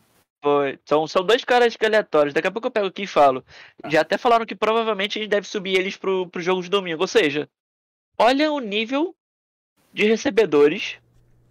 [0.42, 0.80] Foi.
[0.86, 2.34] São, são dois caras aleatórios.
[2.34, 3.44] Daqui a pouco eu pego aqui e falo.
[3.88, 7.02] Já até falaram que provavelmente a gente deve subir eles pro, pro jogo de domingo.
[7.02, 7.50] Ou seja,
[8.18, 9.14] olha o nível
[9.94, 10.98] de recebedores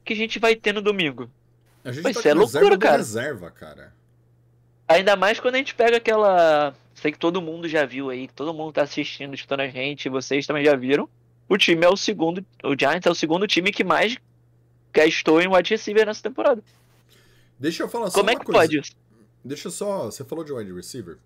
[0.06, 1.30] que a gente vai ter no domingo.
[1.84, 2.96] A gente Vai tá ser reserva loucura, cara.
[2.96, 3.92] reserva, cara.
[4.88, 6.74] Ainda mais quando a gente pega aquela.
[7.00, 10.46] Sei que todo mundo já viu aí, todo mundo tá assistindo, escutando a gente, vocês
[10.46, 11.08] também já viram.
[11.48, 12.44] O time é o segundo.
[12.64, 14.16] O Giants é o segundo time que mais
[14.92, 16.62] gastou em wide receiver nessa temporada.
[17.58, 18.60] Deixa eu falar só Como é uma que coisa.
[18.60, 18.92] pode isso?
[19.44, 20.06] Deixa eu só.
[20.06, 21.18] Você falou de wide receiver.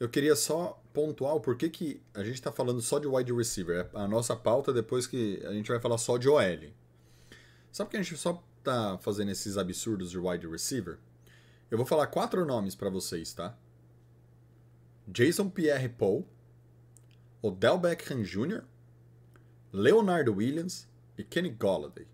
[0.00, 3.88] Eu queria só pontuar o porquê que a gente tá falando só de wide receiver.
[3.94, 6.70] É a nossa pauta depois que a gente vai falar só de OL.
[7.70, 10.98] Sabe que a gente só tá fazendo esses absurdos de wide receiver?
[11.70, 13.56] Eu vou falar quatro nomes pra vocês, tá?
[15.06, 16.26] Jason Pierre Paul,
[17.42, 18.62] Odell Beckham Jr.,
[19.72, 22.06] Leonardo Williams e Kenny Golladay.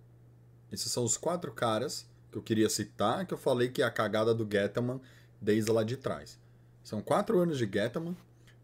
[0.71, 3.91] Esses são os quatro caras que eu queria citar, que eu falei que é a
[3.91, 5.01] cagada do Gettman
[5.41, 6.39] desde lá de trás.
[6.83, 8.17] São quatro anos de Gettman.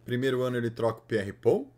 [0.04, 1.70] Primeiro ano ele troca o Pierre Paul.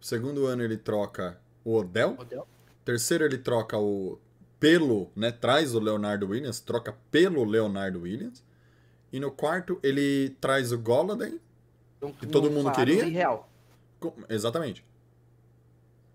[0.00, 2.16] Segundo ano ele troca o Odell.
[2.18, 2.46] Odell.
[2.84, 4.18] Terceiro ele troca o
[4.60, 5.30] pelo, né?
[5.30, 8.42] Traz o Leonardo Williams, troca pelo Leonardo Williams.
[9.12, 11.40] E no quarto ele traz o Golladay.
[12.08, 13.04] Então, Que todo mundo queria?
[14.00, 14.84] Com- Exatamente.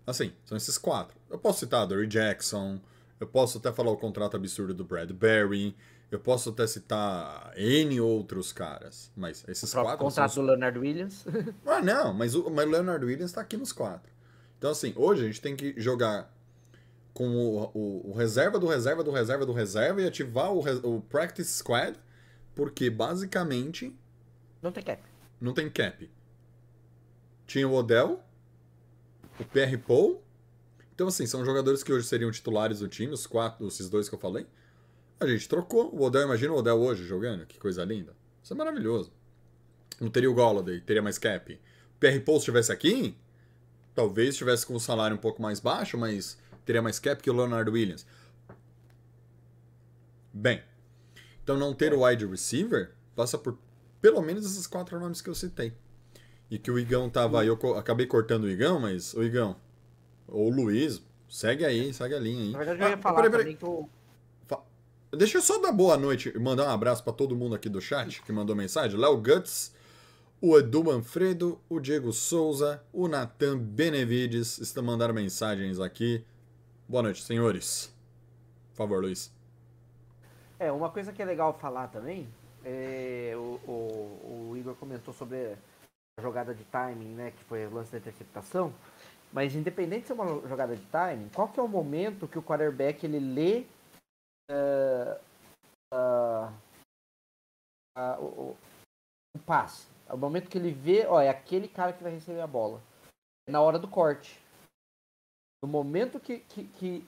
[0.06, 1.16] Assim, são esses quatro.
[1.30, 2.80] Eu posso citar Dory Jackson,
[3.18, 5.76] eu posso até falar o contrato absurdo do Bradbury,
[6.10, 10.78] eu posso até citar N outros caras, mas esses O quatro contrato são do Leonard
[10.78, 11.24] Williams.
[11.64, 14.10] Ah, não, mas o, mas o Leonard Williams tá aqui nos quatro.
[14.58, 16.34] Então, assim, hoje a gente tem que jogar
[17.14, 20.60] com o, o- o reserva do reserva do reserva do reserva e ativar o,
[20.96, 21.96] o Practice Squad,
[22.54, 23.96] porque basicamente
[24.60, 25.00] Não tem cap.
[25.40, 26.10] Não tem cap.
[27.46, 28.22] Tinha o Odell,
[29.38, 30.22] o PR Paul.
[30.94, 34.14] Então, assim, são jogadores que hoje seriam titulares do time, os quatro, esses dois que
[34.14, 34.46] eu falei.
[35.18, 35.94] A gente trocou.
[35.94, 38.14] O Odell, imagina o Odell hoje jogando, que coisa linda.
[38.42, 39.12] Isso é maravilhoso.
[40.00, 41.52] Não teria o Golladay, teria mais cap.
[41.52, 43.16] O PR Paul se estivesse aqui,
[43.94, 47.34] talvez estivesse com o salário um pouco mais baixo, mas teria mais cap que o
[47.34, 48.06] Leonard Williams.
[50.32, 50.62] Bem,
[51.42, 53.58] então não ter o wide receiver passa por
[54.00, 55.72] pelo menos esses quatro nomes que eu citei.
[56.50, 59.56] E que o Igão tava aí, eu co- acabei cortando o Igão, mas o Igão,
[60.26, 62.50] ou o Luiz, segue aí, segue a linha aí.
[62.52, 63.44] Na verdade, eu ia Ah, falar peraí, peraí.
[63.44, 63.88] também que o.
[65.16, 67.80] Deixa eu só dar boa noite e mandar um abraço pra todo mundo aqui do
[67.80, 68.96] chat que mandou mensagem.
[68.98, 69.74] Léo Guts,
[70.40, 76.24] o Edu Manfredo, o Diego Souza, o Natan Benevides estão mandando mensagens aqui.
[76.88, 77.92] Boa noite, senhores.
[78.70, 79.32] Por favor, Luiz.
[80.60, 82.28] É, uma coisa que é legal falar também,
[82.64, 85.56] é, o, o, o Igor comentou sobre
[86.18, 88.72] a jogada de timing, né, que foi o lance da interceptação,
[89.32, 92.42] mas independente de ser uma jogada de timing, qual que é o momento que o
[92.42, 93.64] quarterback ele lê
[95.92, 96.52] ah,
[97.96, 98.56] ah, o, o,
[99.36, 99.86] o passe?
[100.08, 102.82] É o momento que ele vê, ó, é aquele cara que vai receber a bola.
[103.48, 104.40] É na hora do corte.
[105.62, 107.06] No momento que, que, que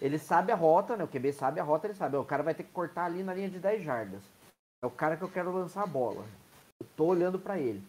[0.00, 1.04] ele sabe a rota, né?
[1.04, 2.16] O QB sabe a rota, ele sabe.
[2.16, 4.22] ó, O cara vai ter que cortar ali na linha de 10 jardas.
[4.82, 6.24] É o cara que eu quero lançar a bola.
[6.80, 7.82] Eu tô olhando pra ele.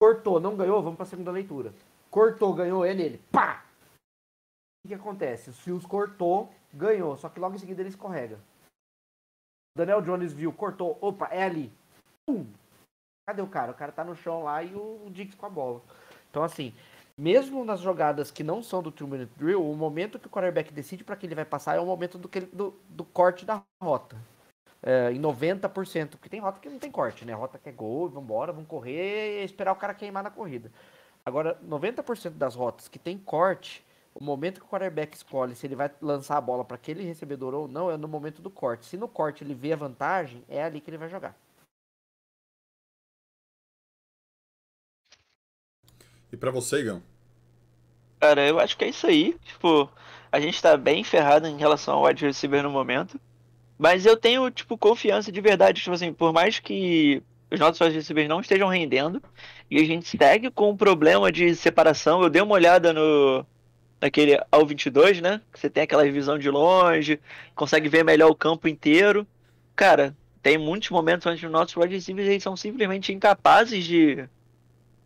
[0.00, 1.72] Cortou, não ganhou, vamos pra segunda leitura.
[2.10, 3.18] Cortou, ganhou ele, ele.
[3.32, 3.64] Pá!
[3.64, 5.50] O que, que acontece?
[5.50, 7.16] O Seals cortou, ganhou.
[7.16, 8.38] Só que logo em seguida ele escorrega.
[9.76, 10.98] Daniel Jones viu, cortou.
[11.00, 11.72] Opa, é ali.
[12.26, 12.46] Pum!
[13.28, 13.72] Cadê o cara?
[13.72, 15.82] O cara tá no chão lá e o, Dix com a bola.
[16.30, 16.74] Então, assim,
[17.18, 20.72] mesmo nas jogadas que não são do two minute drill, o momento que o quarterback
[20.72, 23.62] decide para que ele vai passar é o momento do, ele- do, do corte da
[23.82, 24.16] rota.
[24.88, 27.32] É, em 90%, porque tem rota que não tem corte, né?
[27.32, 30.70] Rota que é gol, vambora, vamos correr e esperar o cara queimar na corrida.
[31.24, 35.74] Agora, 90% das rotas que tem corte, o momento que o quarterback escolhe se ele
[35.74, 38.86] vai lançar a bola para aquele recebedor ou não é no momento do corte.
[38.86, 41.36] Se no corte ele vê a vantagem, é ali que ele vai jogar.
[46.32, 47.02] E pra você, Igão?
[48.20, 49.36] Cara, eu acho que é isso aí.
[49.40, 49.90] Tipo,
[50.30, 53.20] a gente tá bem ferrado em relação ao wide receiver no momento.
[53.78, 55.82] Mas eu tenho, tipo, confiança de verdade.
[55.82, 59.22] Tipo assim, por mais que os nossos receivers não estejam rendendo,
[59.70, 62.22] e a gente segue com um problema de separação.
[62.22, 63.44] Eu dei uma olhada no
[64.00, 65.40] naquele ao 22, né?
[65.52, 67.20] Que você tem aquela visão de longe,
[67.54, 69.26] consegue ver melhor o campo inteiro.
[69.74, 74.28] Cara, tem muitos momentos onde os nossos receivers eles são simplesmente incapazes de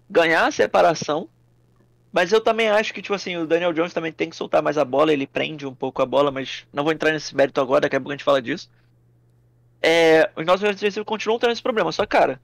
[0.09, 1.29] ganhar a separação.
[2.13, 4.77] Mas eu também acho que, tipo assim, o Daniel Jones também tem que soltar mais
[4.77, 7.83] a bola, ele prende um pouco a bola, mas não vou entrar nesse mérito agora,
[7.83, 8.69] daqui a pouco a gente fala disso.
[9.81, 12.41] É, os nossos receivers continuam tendo esse problema, só que, cara,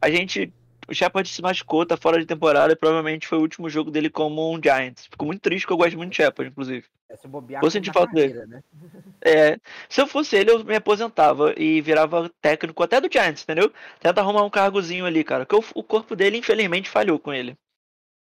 [0.00, 0.52] a gente.
[0.86, 4.10] O Shepard se machucou, tá fora de temporada e provavelmente foi o último jogo dele
[4.10, 5.06] como um Giants.
[5.06, 6.84] Fico muito triste, porque eu gosto muito de Shepard, inclusive.
[7.08, 8.34] É se bobear Vou sentir falta dele.
[8.34, 8.62] carreira, né?
[9.26, 13.72] É, se eu fosse ele, eu me aposentava e virava técnico até do Giants, entendeu?
[13.98, 15.46] Tenta arrumar um cargozinho ali, cara.
[15.46, 17.56] Porque o, o corpo dele, infelizmente, falhou com ele.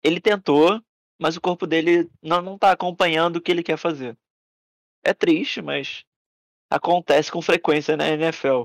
[0.03, 0.81] Ele tentou,
[1.19, 4.17] mas o corpo dele não, não tá acompanhando o que ele quer fazer.
[5.03, 6.03] É triste, mas
[6.69, 8.63] acontece com frequência na NFL.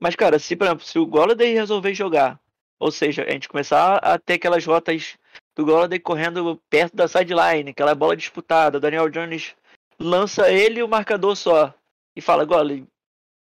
[0.00, 2.40] Mas, cara, se, por exemplo, se o Golladay resolver jogar,
[2.78, 5.16] ou seja, a gente começar a ter aquelas rotas
[5.54, 9.54] do Golladay correndo perto da sideline, aquela bola disputada, Daniel Jones
[9.98, 11.72] lança ele e o marcador só.
[12.16, 12.84] E fala, Golladay,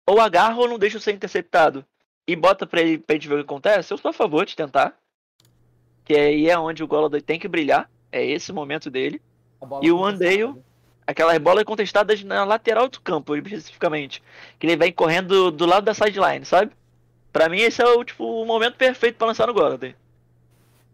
[0.07, 1.85] ou agarra ou não deixa ser interceptado.
[2.27, 4.57] E bota pra, ele, pra gente ver o que acontece, eu sou a favor de
[4.57, 4.99] tentar.
[6.09, 7.89] Que aí é onde o Golladay tem que brilhar.
[8.11, 9.21] É esse momento dele.
[9.83, 10.55] E o né?
[11.07, 14.23] Aquelas bolas contestadas na lateral do campo, especificamente.
[14.59, 16.73] Que ele vem correndo do lado da sideline, sabe?
[17.31, 19.95] Pra mim, esse é o, tipo, o momento perfeito pra lançar no Golladay.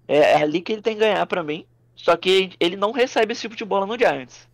[0.08, 1.64] É, é ali que ele tem que ganhar pra mim.
[1.94, 4.48] Só que ele não recebe esse tipo de bola no Giants.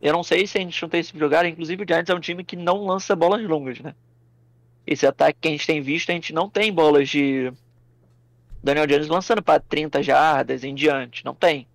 [0.00, 1.46] Eu não sei se a gente não tem esse tipo de jogar.
[1.46, 3.94] Inclusive, o Giants é um time que não lança bolas longas, né?
[4.86, 7.50] Esse ataque que a gente tem visto, a gente não tem bolas de
[8.62, 11.24] Daniel Jones lançando pra 30 jardas em diante.
[11.24, 11.66] Não tem.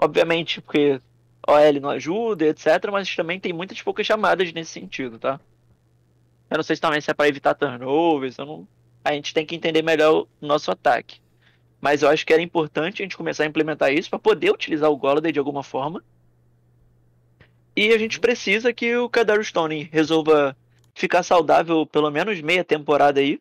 [0.00, 1.00] Obviamente, porque
[1.46, 2.66] OL não ajuda, etc.
[2.90, 5.40] Mas também tem muitas poucas chamadas nesse sentido, tá?
[6.50, 8.36] Eu não sei se também se é pra evitar turnovers.
[8.36, 8.66] Não...
[9.04, 11.20] A gente tem que entender melhor o nosso ataque.
[11.80, 14.90] Mas eu acho que era importante a gente começar a implementar isso para poder utilizar
[14.90, 16.02] o Golladay de alguma forma.
[17.74, 20.56] E a gente precisa que o Kadar Stone resolva
[20.94, 23.40] ficar saudável pelo menos meia temporada aí.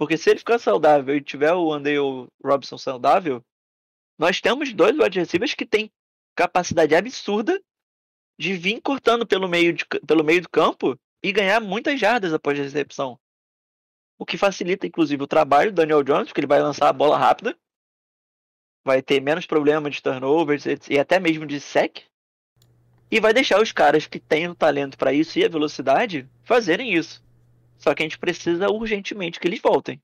[0.00, 3.44] Porque se ele ficar saudável e tiver o Andale Robson saudável,
[4.18, 5.92] nós temos dois wide receivers que têm
[6.34, 7.62] capacidade absurda
[8.38, 12.58] de vir cortando pelo meio, de, pelo meio do campo e ganhar muitas jardas após
[12.58, 13.20] a recepção.
[14.18, 17.18] O que facilita, inclusive, o trabalho do Daniel Jones, porque ele vai lançar a bola
[17.18, 17.54] rápida.
[18.82, 22.04] Vai ter menos problema de turnovers e até mesmo de sec.
[23.10, 26.94] E vai deixar os caras que têm o talento para isso e a velocidade fazerem
[26.94, 27.22] isso.
[27.80, 30.00] Só que a gente precisa urgentemente que eles voltem.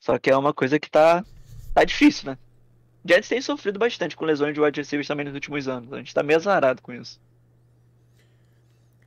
[0.00, 1.22] Só que é uma coisa que tá,
[1.74, 2.38] tá difícil, né?
[3.04, 5.92] Jets tem sofrido bastante com lesões de wide receivers também nos últimos anos.
[5.92, 7.20] A gente tá meio azarado com isso.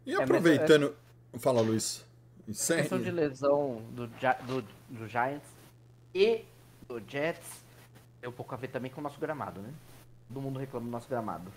[0.06, 0.96] E mas aproveitando.
[1.40, 2.06] Fala, Luiz.
[2.48, 5.48] A questão de lesão do, do, do Giants
[6.14, 6.44] e
[6.88, 7.64] do Jets
[8.22, 9.70] tem um pouco a ver também com o nosso gramado, né?
[10.28, 11.52] Todo mundo reclama do nosso gramado.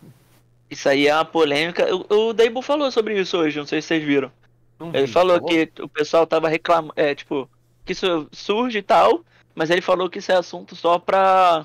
[0.70, 1.86] Isso aí é uma polêmica.
[1.94, 4.32] O, o Dable falou sobre isso hoje, não sei se vocês viram.
[4.78, 5.48] Não Ele vi, falou falou?
[5.48, 7.48] que o pessoal tava reclamando, é, tipo,
[7.84, 11.64] que isso surge e tal, mas ele falou que isso é assunto só pra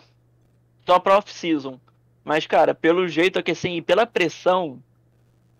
[0.85, 1.79] só pra off-season.
[2.23, 4.81] Mas, cara, pelo jeito aqui assim, e pela pressão,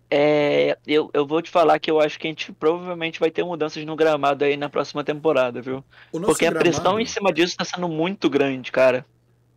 [0.10, 3.44] é, eu, eu vou te falar que eu acho que a gente provavelmente vai ter
[3.44, 5.84] mudanças no gramado aí na próxima temporada, viu?
[6.12, 9.06] Porque a pressão gramado- em cima disso tá sendo muito grande, cara.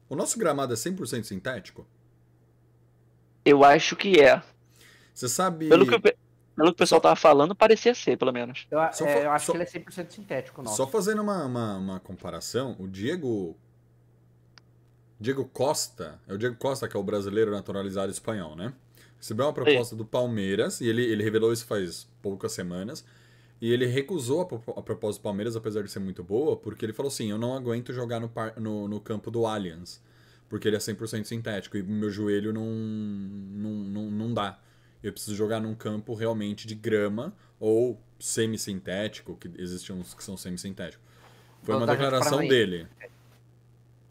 [0.09, 1.87] O nosso gramado é 100% sintético?
[3.45, 4.43] Eu acho que é.
[5.13, 5.69] Você sabe.
[5.69, 6.17] Pelo que, pe-
[6.57, 8.67] pelo que o pessoal tava falando, parecia ser, pelo menos.
[8.71, 10.77] Eu, Só é, eu acho só- que ele é 100% sintético, nosso.
[10.77, 13.57] Só fazendo uma, uma, uma comparação, o Diego.
[15.21, 18.73] Diego Costa, é o Diego Costa que é o brasileiro naturalizado espanhol, né?
[19.19, 23.05] Recebeu uma proposta do Palmeiras e ele, ele revelou isso faz poucas semanas.
[23.61, 26.93] E ele recusou a, a proposta do Palmeiras, apesar de ser muito boa, porque ele
[26.93, 30.03] falou assim: eu não aguento jogar no, par- no, no campo do Allianz,
[30.49, 34.59] porque ele é 100% sintético e meu joelho não, não, não, não dá.
[35.05, 40.35] Eu preciso jogar num campo realmente de grama ou semi-sintético, que existem uns que são
[40.37, 41.05] semi-sintéticos.
[41.63, 42.89] Foi uma declaração dele.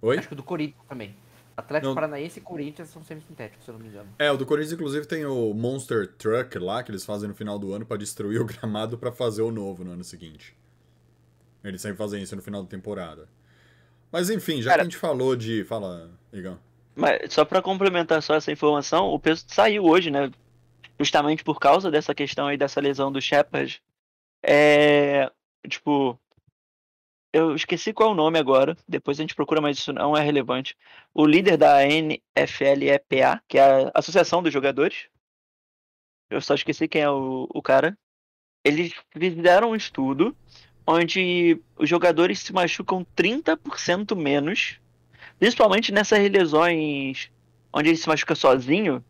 [0.02, 0.20] Oi?
[0.20, 1.16] Acho que o do Corinthians também.
[1.58, 1.96] Atlético Não.
[1.96, 4.10] Paranaense e Corinthians são semissintéticos, se eu não me engano.
[4.18, 7.60] É, o do Corinthians, inclusive, tem o Monster Truck lá, que eles fazem no final
[7.60, 10.56] do ano pra destruir o gramado pra fazer o novo no ano seguinte.
[11.64, 13.28] Eles sempre fazem isso no final da temporada.
[14.12, 15.64] Mas enfim, já Cara- que a gente falou de.
[15.64, 16.60] Fala, Igão.
[16.96, 20.32] Mas só pra complementar só essa informação, o peso saiu hoje, né?
[21.04, 23.82] Justamente por causa dessa questão aí dessa lesão do Shepard.
[24.44, 25.32] É.
[25.68, 26.20] Tipo.
[27.32, 28.78] Eu esqueci qual é o nome agora.
[28.88, 30.78] Depois a gente procura, mas isso não é relevante.
[31.14, 35.10] O líder da NFLEPA, que é a Associação dos Jogadores.
[36.30, 37.98] Eu só esqueci quem é o, o cara.
[38.64, 40.38] Eles fizeram um estudo
[40.86, 44.80] onde os jogadores se machucam 30% menos
[45.40, 47.30] principalmente nessas lesões
[47.74, 49.04] onde ele se machuca sozinho,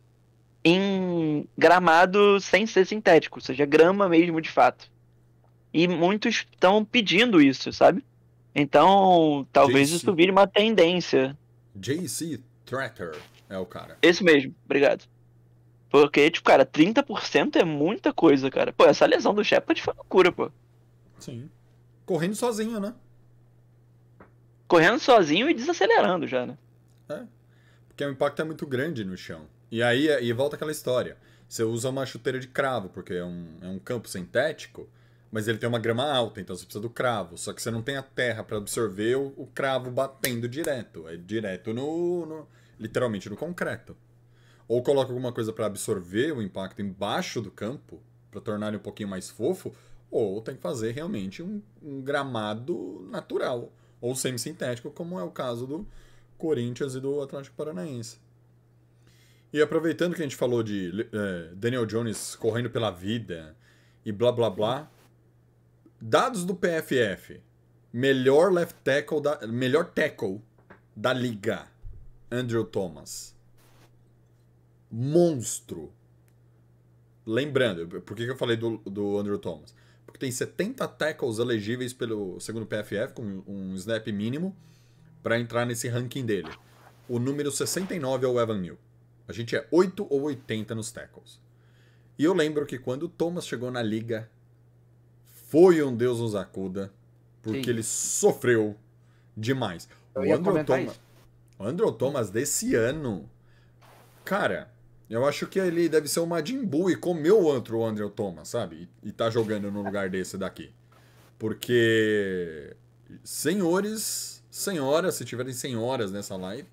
[0.63, 4.89] em gramado sem ser sintético, ou seja, grama mesmo de fato.
[5.73, 8.03] E muitos estão pedindo isso, sabe?
[8.55, 9.97] Então, talvez JC.
[9.97, 11.37] isso vire uma tendência.
[11.75, 13.17] JC Tratter
[13.49, 13.97] é o cara.
[14.01, 15.05] Esse mesmo, obrigado.
[15.89, 18.71] Porque, tipo, cara, 30% é muita coisa, cara.
[18.71, 20.51] Pô, essa lesão do Shepard foi loucura, pô.
[21.19, 21.49] Sim.
[22.05, 22.93] Correndo sozinho, né?
[24.67, 26.57] Correndo sozinho e desacelerando já, né?
[27.93, 29.47] Porque o impacto é muito grande no chão.
[29.73, 31.17] E aí e volta aquela história.
[31.49, 34.87] Você usa uma chuteira de cravo, porque é um, é um campo sintético,
[35.31, 37.39] mas ele tem uma grama alta, então você precisa do cravo.
[37.39, 41.07] Só que você não tem a terra para absorver o, o cravo batendo direto.
[41.07, 42.47] É direto no, no-
[42.79, 43.97] literalmente no concreto.
[44.67, 47.99] Ou coloca alguma coisa para absorver o impacto embaixo do campo,
[48.29, 49.73] para tornar ele um pouquinho mais fofo,
[50.11, 55.65] ou tem que fazer realmente um, um gramado natural, ou semi-sintético, como é o caso
[55.65, 55.87] do
[56.37, 58.21] Corinthians e do Atlético Paranaense.
[59.53, 63.55] E aproveitando que a gente falou de eh, Daniel Jones correndo pela vida
[64.03, 64.91] e blá blá blá,
[66.01, 67.39] dados do PFF,
[67.93, 70.41] melhor left tackle da, melhor tackle
[70.95, 71.67] da liga,
[72.31, 73.35] Andrew Thomas.
[74.89, 75.93] Monstro.
[77.23, 79.75] Lembrando, por que eu falei do, do Andrew Thomas?
[80.03, 84.57] Porque tem 70 tackles elegíveis pelo segundo PFF, com um snap mínimo,
[85.21, 86.49] para entrar nesse ranking dele.
[87.07, 88.77] O número 69 é o Evan Neal.
[89.27, 91.39] A gente é 8 ou 80 nos tackles.
[92.17, 94.29] E eu lembro que quando o Thomas chegou na liga,
[95.49, 96.91] foi um Deus nos acuda,
[97.41, 97.69] porque Sim.
[97.69, 98.75] ele sofreu
[99.35, 99.87] demais.
[100.15, 100.99] Eu o Andrew Thomas,
[101.57, 103.29] o Andrew Thomas desse ano,
[104.23, 104.71] cara,
[105.09, 108.49] eu acho que ele deve ser o Majin Buu e comeu outro o Andrew Thomas,
[108.49, 108.89] sabe?
[109.03, 110.71] E, e tá jogando no lugar desse daqui.
[111.37, 112.75] Porque,
[113.23, 116.67] senhores, senhoras, se tiverem senhoras nessa live,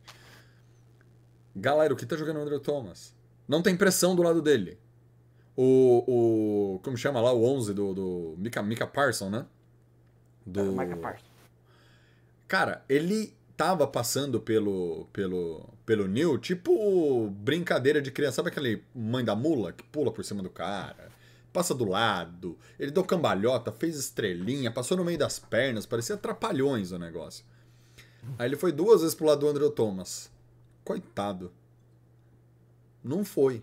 [1.54, 3.14] galera, o que tá jogando o Andrew Thomas?
[3.46, 4.78] Não tem pressão do lado dele.
[5.56, 9.46] O, o como chama lá, o 11 do, do Mika, Mika Parson, né?
[10.46, 11.30] Do, Micah Parsons.
[12.48, 19.24] Cara, ele tava passando pelo pelo pelo Neil, tipo brincadeira de criança, sabe aquele mãe
[19.24, 21.10] da mula que pula por cima do cara,
[21.52, 26.90] passa do lado, ele deu cambalhota, fez estrelinha, passou no meio das pernas, parecia trapalhões
[26.90, 27.44] o negócio.
[28.38, 30.29] Aí ele foi duas vezes pro lado do Andrew Thomas.
[30.90, 31.52] Coitado.
[33.04, 33.62] Não foi.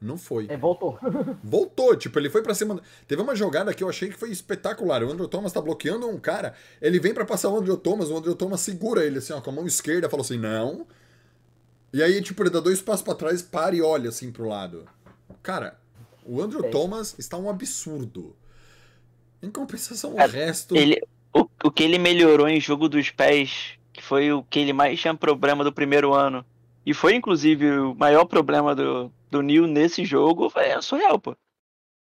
[0.00, 0.46] Não foi.
[0.48, 0.98] É, voltou.
[1.42, 2.82] Voltou, tipo, ele foi pra cima.
[3.06, 5.04] Teve uma jogada que eu achei que foi espetacular.
[5.04, 8.16] O Andrew Thomas tá bloqueando um cara, ele vem pra passar o Andrew Thomas, o
[8.16, 10.84] Andrew Thomas segura ele assim, ó, com a mão esquerda, falou assim: não.
[11.92, 14.84] E aí, tipo, ele dá dois passos pra trás, para e olha assim pro lado.
[15.40, 15.78] Cara,
[16.24, 16.70] o Andrew É.
[16.70, 18.34] Thomas está um absurdo.
[19.40, 20.76] Em compensação, o resto.
[20.76, 21.00] Ele,
[21.32, 23.77] o, o que ele melhorou em jogo dos pés,
[24.08, 26.44] foi o que ele mais tinha problema do primeiro ano,
[26.84, 31.36] e foi inclusive o maior problema do, do Neil nesse jogo, é surreal, pô.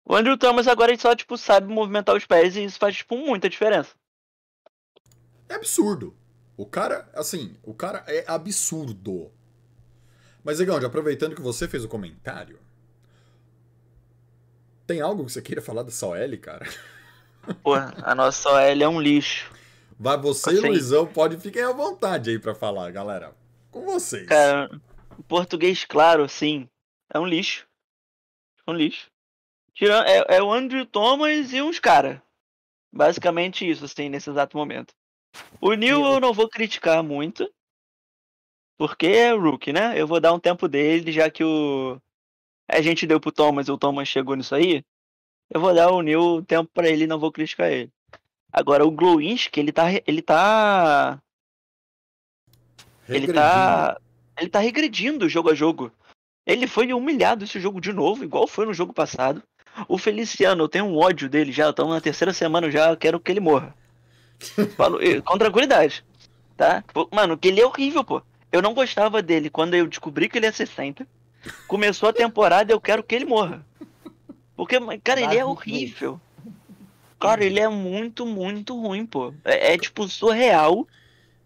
[0.04, 3.16] O Andrew Thomas agora ele só, tipo, sabe movimentar os pés e isso faz, tipo,
[3.16, 3.94] muita diferença.
[5.48, 6.14] É absurdo.
[6.56, 9.32] O cara, assim, o cara é absurdo.
[10.44, 12.60] Mas, Egão, aproveitando que você fez o comentário,
[14.86, 16.68] tem algo que você queira falar dessa OL, cara?
[17.64, 19.55] Pô, a nossa OL é um lixo.
[19.98, 20.60] Vai você e.
[20.60, 23.34] Luizão, pode fiquem à vontade aí pra falar, galera.
[23.70, 24.26] Com vocês.
[24.26, 24.70] Cara,
[25.26, 26.68] português claro, sim,
[27.12, 27.66] é um lixo.
[28.66, 29.10] Um lixo.
[29.74, 32.22] Tirando, é, é o Andrew Thomas e uns cara.
[32.92, 34.94] Basicamente isso, assim, nesse exato momento.
[35.60, 37.50] O Neil eu não vou criticar muito.
[38.78, 39.98] Porque é rookie, né?
[39.98, 42.00] Eu vou dar um tempo dele, já que o.
[42.68, 44.84] A gente deu pro Thomas e o Thomas chegou nisso aí.
[45.50, 47.92] Eu vou dar o Neil tempo pra ele e não vou criticar ele.
[48.56, 49.84] Agora o Glowinski, ele tá.
[50.06, 51.20] Ele tá.
[53.06, 53.34] Ele Regredindo.
[53.34, 54.00] tá.
[54.40, 55.92] Ele tá regredindo jogo a jogo.
[56.46, 59.42] Ele foi humilhado esse jogo de novo, igual foi no jogo passado.
[59.86, 61.68] O Feliciano, eu tenho um ódio dele já.
[61.68, 63.74] Estamos na terceira semana já, eu quero que ele morra.
[64.74, 66.02] Falo, com tranquilidade.
[66.56, 66.82] Tá?
[67.12, 68.22] Mano, que ele é horrível, pô.
[68.50, 71.06] Eu não gostava dele quando eu descobri que ele ia ser center.
[71.68, 73.66] Começou a temporada eu quero que ele morra.
[74.56, 76.18] Porque, cara, ele é horrível.
[77.18, 79.32] Cara, ele é muito, muito ruim, pô.
[79.44, 80.86] É, é, tipo surreal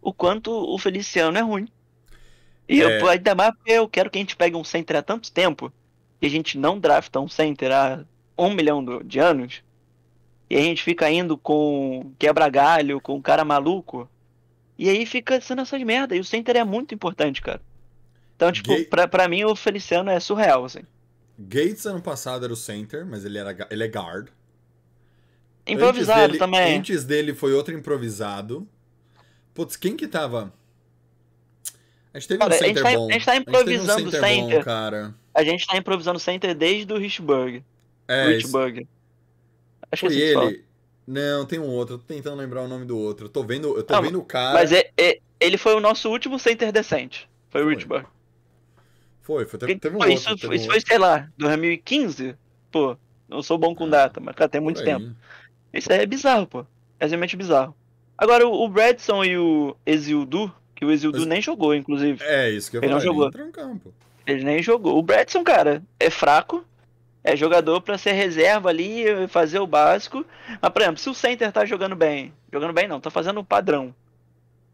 [0.03, 1.69] o quanto o Feliciano é ruim.
[2.69, 3.03] E É.
[3.03, 5.73] eu, ainda mais porque eu quero que a gente pegue um center há tanto tempo
[6.21, 8.05] e a gente não drafta um center há
[8.39, 9.63] um milhão de anos.
[10.49, 14.09] E a gente fica indo com quebra-galho, com cara maluco.
[14.79, 16.17] E aí fica sendo essas merda.
[16.17, 17.61] E o center é muito importante, cara.
[18.37, 20.81] Então, tipo, Gay- pra, pra mim o Feliciano é surreal, assim.
[21.39, 24.29] Gates ano passado era o center, mas ele, era, ele é guard.
[25.67, 26.79] Improvisado antes dele, também.
[26.79, 28.67] Antes dele foi outro improvisado.
[29.55, 30.53] Putz, quem que tava?
[32.13, 33.09] A gente teve Cara, um a gente center tá- bom.
[33.09, 34.59] a gente tá um improvisando center center.
[34.59, 35.15] bom, cara.
[35.35, 37.63] A gente tá improvisando center desde o Richburg.
[38.09, 38.89] É, esse- Richburg.
[39.93, 40.51] Acho que foi assim que fala.
[40.51, 40.65] ele.
[41.07, 41.99] Não, tem um outro.
[41.99, 43.27] Tô tentando lembrar o nome do outro.
[43.27, 44.55] Eu tô vendo, eu tô Não, vendo o cara.
[44.55, 47.29] Mas é- é- ele foi o nosso último center decente.
[47.49, 47.75] Foi o Foi.
[47.75, 48.07] Richburg.
[49.23, 50.13] Foi, foi, teve, teve um outro.
[50.13, 52.35] isso teve um isso foi, outro sei lá, 2015?
[52.73, 52.97] Pô,
[53.29, 55.13] não sou bom com Ah, data, mas cara, tem muito por aí.
[55.73, 56.67] Isso aí é bizarro, pô.
[56.99, 57.75] É realmente bizarro.
[58.17, 62.23] Agora, o, o Bradson e o Exildu, que o Exildu Mas- nem jogou, inclusive.
[62.25, 63.13] É, isso que eu Ele não falar.
[63.13, 63.29] jogou.
[63.29, 63.95] entra no campo.
[64.27, 64.99] Ele nem jogou.
[64.99, 66.65] O Bradson, cara, é fraco.
[67.23, 70.25] É jogador pra ser reserva ali, fazer o básico.
[70.61, 73.45] Mas, por exemplo, se o center tá jogando bem, jogando bem não, tá fazendo o
[73.45, 73.95] padrão.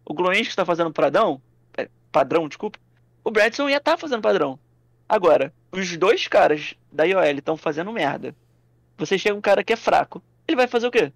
[0.04, 1.40] O Glowinski tá fazendo padrão,
[1.76, 2.78] é, padrão, desculpa.
[3.24, 4.56] O Bradson ia tá fazendo padrão.
[5.08, 8.32] Agora, os dois caras da IOL estão fazendo merda.
[8.96, 11.12] Você chega um cara que é fraco, ele vai fazer o quê?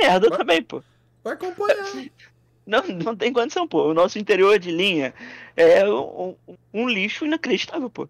[0.00, 0.82] Merda Vai- também, pô.
[1.22, 1.84] Vai acompanhar.
[2.66, 3.90] Não, não tem condição, pô.
[3.90, 5.12] O nosso interior de linha
[5.54, 6.34] é um,
[6.72, 8.08] um- lixo inacreditável, pô.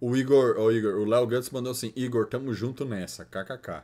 [0.00, 3.82] O Igor, o Igor, o Léo Guts mandou assim: Igor, tamo junto nessa, kkk.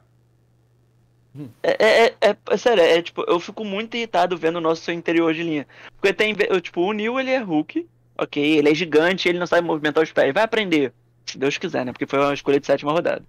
[1.63, 4.91] É, é, é, é- é sério, é tipo, eu fico muito irritado vendo o nosso
[4.91, 5.65] interior de linha.
[6.01, 7.87] Porque tem, eu, tipo, o Neil, ele é Hulk,
[8.19, 10.35] ok, ele é gigante, ele não sabe movimentar os pés.
[10.35, 10.93] Vai aprender,
[11.25, 11.93] se Deus quiser, né?
[11.93, 13.25] Porque foi uma escolha de sétima rodada.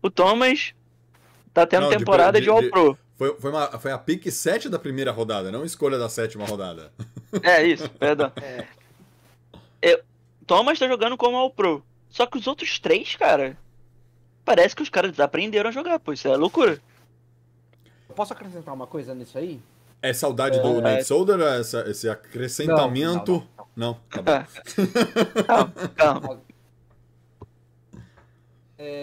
[0.00, 0.72] O Thomas
[1.52, 2.98] tá tendo Não, temporada de, de- All de- Pro.
[3.16, 6.92] Foi, foi, uma, foi a pick 7 da primeira rodada, não escolha da sétima rodada.
[7.42, 8.30] É isso, perdão.
[8.36, 8.66] É.
[9.80, 10.02] É,
[10.46, 11.82] Thomas tá jogando como All Pro.
[12.10, 13.56] Só que os outros três, cara,
[14.44, 16.78] parece que os caras desaprenderam a jogar, pô, isso é loucura.
[18.06, 19.58] Eu posso acrescentar uma coisa nisso aí?
[20.02, 20.80] É saudade do É.
[20.82, 23.32] Nate Solder, essa, esse acrescentamento?
[23.56, 24.32] Não, não, Não, tá bom.
[24.32, 25.42] Ah.
[25.46, 26.40] Calma, calma.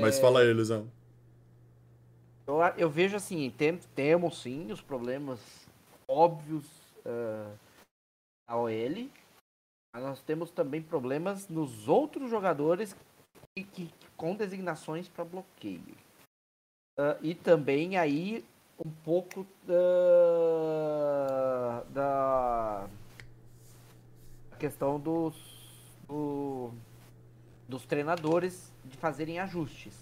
[0.02, 0.88] Mas fala aí, Luizão.
[2.50, 5.40] Eu, eu vejo assim, tem, temos sim os problemas
[6.08, 6.66] óbvios
[7.06, 7.54] ah,
[8.50, 9.08] da OL,
[9.94, 12.96] mas nós temos também problemas nos outros jogadores
[13.56, 15.96] que, que- com designações para bloqueio.
[16.98, 18.44] Ah, e também aí
[18.84, 19.76] um pouco da,
[21.94, 22.90] da
[24.58, 25.36] questão dos,
[26.08, 26.72] do-
[27.68, 29.94] dos treinadores de fazerem ajustes.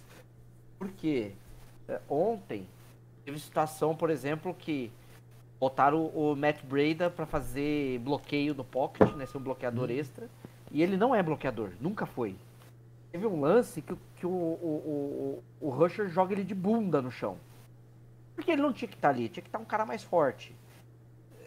[0.80, 1.34] Por quê?
[1.88, 2.68] É, ontem
[3.26, 4.92] teve situação, por exemplo, que
[5.60, 10.30] botaram o, Matt Breda para fazer bloqueio no pocket, né, ser um bloqueador extra,
[10.72, 12.36] e ele não é bloqueador, nunca foi.
[13.12, 17.02] Teve um lance que, o- que o, o, o, o Rusher joga ele de bunda
[17.02, 17.38] no chão.
[18.36, 20.54] Porque ele não tinha que estar ali, tinha que estar um cara mais forte.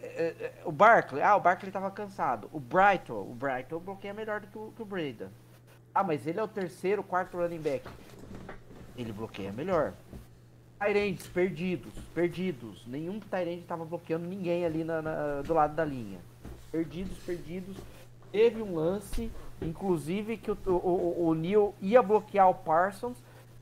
[0.01, 2.49] É, é, O Barkley, ah, o Barkley tava cansado.
[2.51, 5.31] O Brighton, o Brighton bloqueia melhor do que o, que o Breda.
[5.93, 7.87] Ah, mas ele é o terceiro, quarto running back.
[8.97, 9.93] Ele bloqueia melhor.
[10.81, 12.83] Tyrants perdidos, perdidos.
[12.87, 16.19] Nenhum Tyrant tava bloqueando ninguém ali na, na- do lado da linha.
[16.71, 17.77] Perdidos, perdidos.
[18.31, 19.29] Teve um lance,
[19.61, 23.17] inclusive, que o, o, o, Neil ia bloquear o Parsons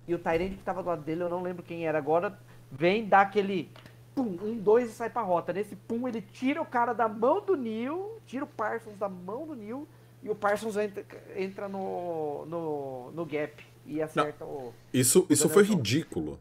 [0.07, 2.39] e o Tyrant que tava do lado dele, eu não lembro quem era agora,
[2.71, 3.69] vem dar aquele
[4.15, 5.51] pum, um, dois e sai pra rota.
[5.51, 9.45] Nesse pum, ele tira o cara da mão do Neil, tira o Parsons da mão
[9.45, 9.87] do Neil
[10.23, 11.03] e o Parsons entra,
[11.35, 14.71] entra no, no, no gap e acerta o.
[14.93, 16.39] Isso, isso foi ridículo.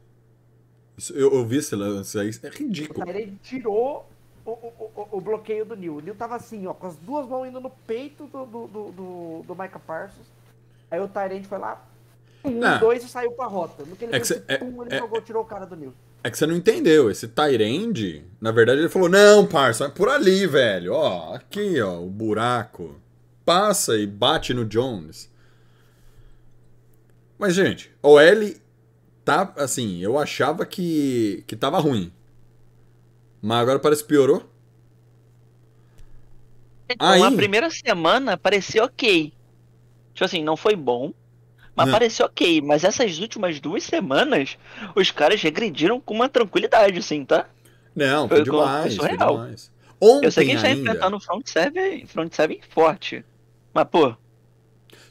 [0.98, 3.06] Isso, eu, eu vi esse lance aí, é O ridículo.
[3.06, 4.06] Tyrande tirou
[4.44, 5.96] o, o, o, o bloqueio do Neil.
[5.96, 9.44] O Neil tava assim, ó, com as duas mãos indo no peito do, do, do,
[9.46, 10.26] do, Micah Parsons.
[10.90, 11.86] Aí o Tyrande foi lá,
[12.44, 12.78] um, Não.
[12.80, 13.84] dois e saiu pra rota.
[13.84, 15.76] No que ele É que cê- é- pum, ele é- jogou, tirou o cara do
[15.76, 15.94] Neil.
[16.24, 17.08] É que você não entendeu.
[17.08, 20.92] Esse Tyrande, na verdade, ele falou: Não, parça, é por ali, velho.
[20.94, 22.96] Ó, aqui, ó, o buraco.
[23.44, 25.30] Passa e bate no Jones.
[27.38, 28.60] Mas, gente, o L
[29.28, 29.98] tá assim.
[29.98, 32.10] Eu achava que, que tava ruim.
[33.42, 34.42] Mas agora parece que piorou.
[36.88, 39.32] Então, Aí- a primeira semana parecia ok.
[40.14, 41.12] Tipo assim, não foi bom,
[41.76, 41.92] mas Não.
[41.92, 42.60] parecia ok.
[42.62, 44.56] Mas essas últimas duas semanas,
[44.96, 47.46] os caras regrediram com uma tranquilidade, assim, tá?
[47.94, 49.70] Não, foi Foi demais, foi demais.
[50.00, 50.80] Ontem Eu sei que a gente tá ainda...
[50.90, 53.24] enfrentando um front seven, front seven forte.
[53.74, 54.16] Mas, pô,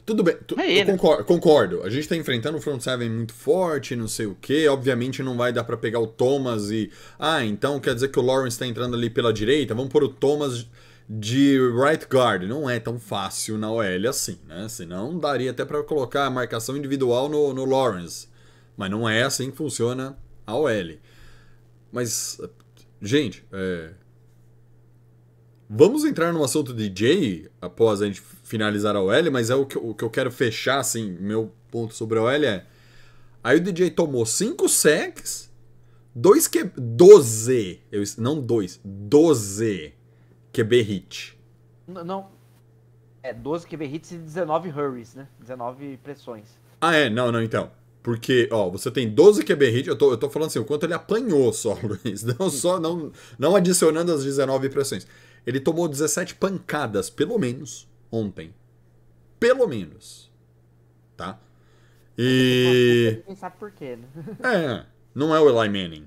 [0.08, 0.92] Tudo bem, tu, Aí, eu né?
[0.92, 1.82] concordo, concordo.
[1.82, 4.66] A gente tá enfrentando um front seven muito forte, não sei o que.
[4.66, 6.90] Obviamente não vai dar pra pegar o Thomas e.
[7.18, 9.74] Ah, então quer dizer que o Lawrence tá entrando ali pela direita?
[9.74, 10.66] Vamos pôr o Thomas
[11.06, 12.44] de right guard.
[12.44, 14.66] Não é tão fácil na OL assim, né?
[14.70, 18.28] Senão daria até pra colocar a marcação individual no, no Lawrence.
[18.78, 20.96] Mas não é assim que funciona a OL.
[21.92, 22.40] Mas,
[23.02, 23.90] gente, é,
[25.70, 29.76] Vamos entrar no assunto DJ após a gente finalizar a OL, mas é o que,
[29.76, 32.64] eu- o que eu quero fechar, assim, meu ponto sobre a OL é.
[33.44, 35.50] Aí o DJ tomou 5 sacks,
[36.14, 36.70] 2 Q.
[36.76, 37.80] 12.
[37.92, 39.92] Eu, não 2, 12
[40.52, 41.38] QB hit.
[41.86, 42.28] N- Não.
[43.22, 45.28] É 12 QB hits e 19 hurries, né?
[45.40, 46.46] 19 pressões.
[46.80, 47.70] Ah, é, não, não, então.
[48.02, 50.84] Porque, ó, você tem 12 QB hit, eu tô, eu tô falando assim, o quanto
[50.86, 52.22] ele apanhou só, Luiz.
[52.22, 55.06] Não só, não, não adicionando as 19 pressões.
[55.48, 58.54] Ele tomou 17 pancadas, pelo menos, ontem.
[59.40, 60.30] Pelo menos.
[61.16, 61.40] Tá?
[62.18, 63.14] E.
[63.20, 64.06] Ninguém sabe por quê, né?
[64.44, 64.84] É,
[65.14, 66.06] não é o Eli Manning.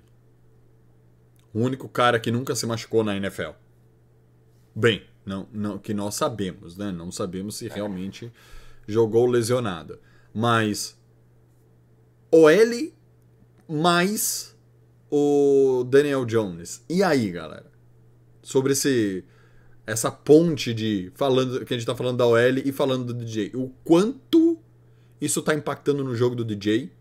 [1.51, 3.53] O único cara que nunca se machucou na NFL.
[4.75, 6.91] Bem, não, não, que nós sabemos, né?
[6.91, 8.31] Não sabemos se realmente
[8.87, 9.99] jogou lesionado.
[10.31, 10.95] Mas
[12.31, 12.93] OL
[13.67, 14.55] mais
[15.09, 16.85] o Daniel Jones.
[16.87, 17.70] E aí, galera?
[18.51, 19.23] Sobre esse
[19.87, 23.51] essa ponte de falando que a gente tá falando da OL e falando do DJ.
[23.55, 24.59] O quanto
[25.21, 26.91] isso tá impactando no jogo do DJ?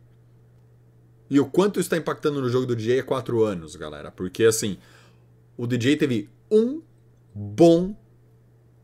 [1.28, 4.12] E o quanto isso está impactando no jogo do DJ há quatro anos, galera.
[4.12, 4.78] Porque, assim,
[5.56, 6.82] o DJ teve um
[7.34, 7.96] bom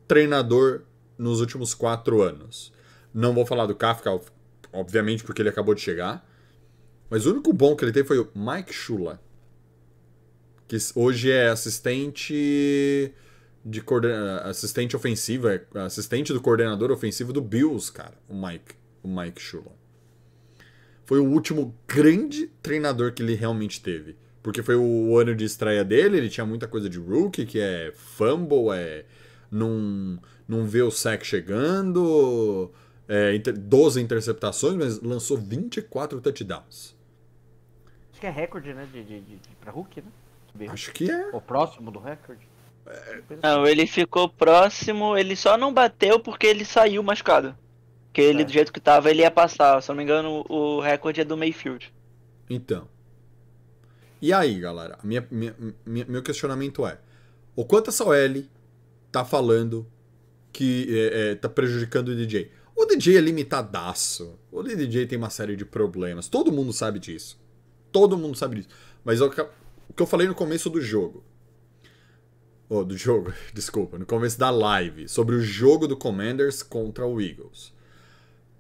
[0.09, 0.83] treinador
[1.17, 2.73] nos últimos quatro anos.
[3.15, 4.21] Não vou falar do Kafka,
[4.73, 6.29] obviamente, porque ele acabou de chegar.
[7.09, 9.21] Mas o único bom que ele teve foi o Mike Shula.
[10.69, 13.13] Que hoje é assistente
[13.65, 14.13] de coorden-
[14.45, 18.15] assistente ofensivo, é assistente do coordenador ofensivo do Bills, cara.
[18.29, 19.73] O Mike, o Mike Shula
[21.05, 24.17] foi o último grande treinador que ele realmente teve.
[24.43, 27.93] Porque foi o ano de estreia dele, ele tinha muita coisa de rookie, que é
[27.95, 29.05] fumble, é
[29.51, 32.71] não, não ver o sack chegando,
[33.09, 36.95] é, inter- 12 interceptações, mas lançou 24 touchdowns.
[38.11, 38.89] Acho que é recorde, né?
[38.93, 40.09] De, de, de, pra Hulk, né?
[40.69, 41.31] Acho que é.
[41.33, 42.47] Ou próximo do recorde.
[43.43, 47.57] não, ele ficou próximo, ele só não bateu porque ele saiu machucado.
[48.07, 48.45] Porque ele, É.
[48.45, 49.83] do jeito que tava, ele ia passar.
[49.83, 51.93] Se eu não me engano, o recorde é do Mayfield.
[52.49, 52.89] Então.
[54.23, 54.99] E aí, galera?
[55.05, 55.55] Minha, minha-
[55.85, 56.99] minha- meu questionamento é:
[57.55, 58.45] o quanto essa OL
[59.13, 59.87] tá falando
[60.53, 62.51] que é, é, tá prejudicando o DJ?
[62.75, 64.39] O DJ é limitadaço.
[64.51, 66.29] O DJ tem uma série de problemas.
[66.29, 67.39] Todo mundo sabe disso.
[67.93, 68.69] Todo mundo sabe disso.
[69.05, 69.45] Mas o que,
[69.89, 71.25] o que eu falei no começo do jogo.
[72.69, 77.21] Oh, do jogo, desculpa, no começo da live, sobre o jogo do Commanders contra o
[77.21, 77.73] Eagles.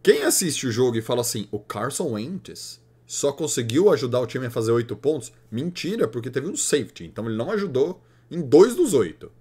[0.03, 4.47] Quem assiste o jogo e fala assim, o Carson Wentz só conseguiu ajudar o time
[4.47, 5.33] a fazer oito pontos?
[5.51, 8.01] Mentira, porque teve um safety, então ele não ajudou
[8.31, 9.33] em dois dos oito.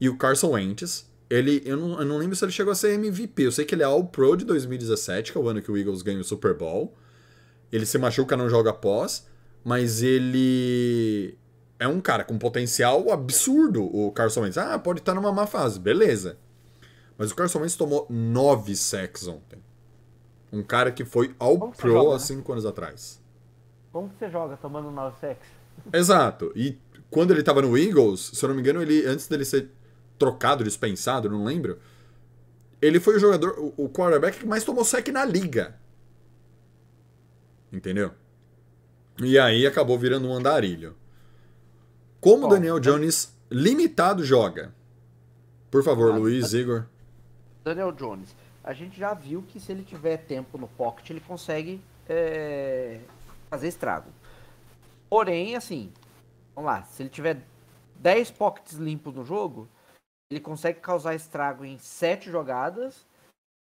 [0.00, 2.94] E o Carson Wentz, ele, eu não, eu não lembro se ele chegou a ser
[2.94, 5.76] MVP, eu sei que ele é All-Pro de 2017, que é o ano que o
[5.76, 6.96] Eagles ganha o Super Bowl.
[7.72, 9.26] Ele se machuca, não joga pós,
[9.68, 11.36] mas ele
[11.78, 14.56] é um cara com potencial absurdo, o Carson Wentz.
[14.56, 16.38] Ah, pode estar numa má fase, beleza.
[17.18, 19.58] Mas o Carson Wentz tomou nove sacks ontem.
[20.50, 22.18] Um cara que foi ao Como pro joga, há né?
[22.20, 23.20] cinco anos atrás.
[23.92, 25.38] Como que você joga tomando 9 sex?
[25.92, 26.50] Exato.
[26.56, 26.78] E
[27.10, 29.70] quando ele tava no Eagles, se eu não me engano, ele antes dele ser
[30.18, 31.78] trocado, dispensado, não lembro.
[32.80, 35.74] Ele foi o jogador, o- quarterback que mais tomou sec na liga.
[37.72, 38.12] Entendeu?
[39.22, 40.96] E aí acabou virando um andarilho.
[42.20, 44.74] Como o Bom, Daniel Jones limitado joga?
[45.70, 46.86] Por favor, Ah, Luiz, Igor.
[47.64, 48.34] Daniel Jones.
[48.62, 53.00] A gente já viu que se ele tiver tempo no pocket, ele consegue é,
[53.50, 54.10] fazer estrago.
[55.08, 55.92] Porém, assim,
[56.54, 57.42] vamos lá, se ele tiver
[57.96, 59.68] 10 pockets limpos no jogo,
[60.30, 63.06] ele consegue causar estrago em 7 jogadas.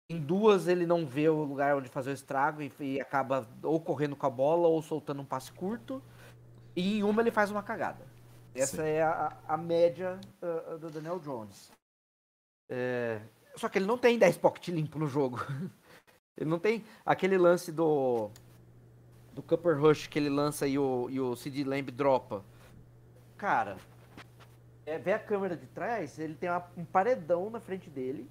[0.09, 3.79] Em duas ele não vê o lugar onde fazer o estrago e, e acaba ou
[3.79, 6.01] correndo com a bola ou soltando um passe curto.
[6.75, 8.05] E em uma ele faz uma cagada.
[8.55, 8.89] Essa Sim.
[8.89, 11.71] é a, a média ah, do Daniel Jones.
[12.69, 13.19] É,
[13.55, 15.39] só que ele não tem 10 pocket limpo no jogo.
[16.39, 18.29] Ele não tem aquele lance do
[19.33, 22.45] do Cupper Rush que ele lança e o, e o CD Lamb dropa.
[23.37, 23.75] Cara,
[24.85, 28.29] é, vê a câmera de trás, ele tem uma- um paredão na frente dele.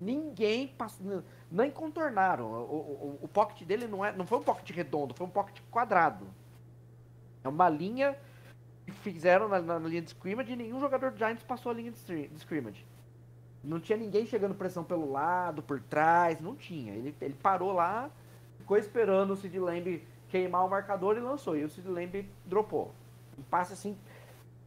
[0.00, 2.46] Ninguém passou, nem contornaram.
[2.46, 5.60] O, o, o- pocket dele não, é, não foi um pocket redondo, foi um pocket
[5.70, 6.26] quadrado.
[7.44, 8.16] É uma linha
[9.02, 12.28] fizeram na, na linha de scrimmage e nenhum jogador do Giants passou a linha de,
[12.28, 12.84] de scrimmage.
[13.62, 16.94] Não tinha ninguém chegando pressão pelo lado, por trás, não tinha.
[16.94, 18.10] Ele, ele parou lá,
[18.58, 21.56] ficou esperando o Sid Lamb queimar o marcador e lançou.
[21.56, 22.92] E o Sid Lamb dropou.
[23.38, 23.96] Um passe assim,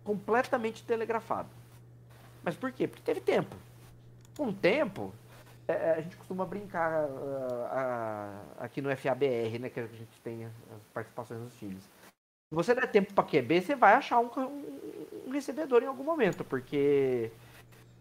[0.03, 1.49] completamente telegrafado.
[2.43, 2.87] Mas por quê?
[2.87, 3.55] Porque teve tempo.
[4.37, 5.13] Com o tempo,
[5.67, 7.07] a gente costuma brincar
[7.71, 9.69] ah, aqui no FABR, né?
[9.69, 10.51] Que a gente tem as
[10.93, 11.83] participações dos times.
[11.83, 16.43] Se você der tempo para QB, você vai achar um, um- recebedor em algum momento,
[16.43, 17.31] porque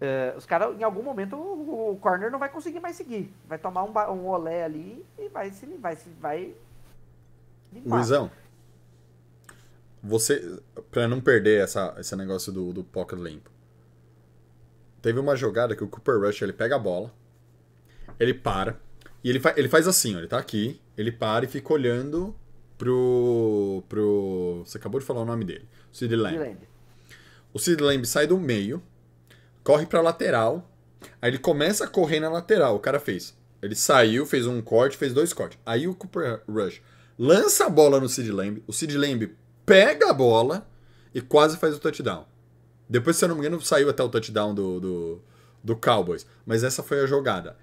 [0.00, 3.32] é, os caras, em algum momento, o, o corner não vai conseguir mais seguir.
[3.46, 6.54] Vai tomar um, um olé ali e vai se vai se vai
[7.72, 7.96] limpar.
[7.96, 8.30] Luizão,
[10.02, 10.60] você,
[10.90, 13.50] pra não perder essa, esse negócio do, do pocket limpo,
[15.00, 17.12] teve uma jogada que o Cooper Rush, ele pega a bola,
[18.18, 18.80] ele para,
[19.22, 22.34] e ele, fa ele faz assim, ó, ele tá aqui, ele para e fica olhando
[22.76, 24.62] pro, pro...
[24.64, 26.58] Você acabou de falar o nome dele, Sid Lamb.
[27.52, 28.82] O Sid Lamb sai do meio,
[29.62, 30.70] corre pra lateral,
[31.20, 32.76] aí ele começa a correr na lateral.
[32.76, 33.36] O cara fez.
[33.60, 35.58] Ele saiu, fez um corte, fez dois cortes.
[35.64, 36.80] Aí o Cooper Rush
[37.18, 40.66] lança a bola no Sid Lamb, o Sid Lamb pega a bola
[41.14, 42.26] e quase faz o touchdown.
[42.88, 45.22] Depois, se eu não me engano, saiu até o touchdown do, do,
[45.62, 46.26] do Cowboys.
[46.44, 47.56] Mas essa foi a jogada.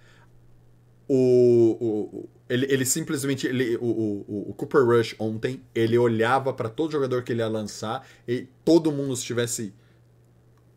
[1.12, 3.48] O, o, ele, ele simplesmente.
[3.48, 3.86] Ele, o,
[4.28, 8.48] o, o Cooper Rush ontem, ele olhava para todo jogador que ele ia lançar e
[8.64, 9.74] todo mundo, se tivesse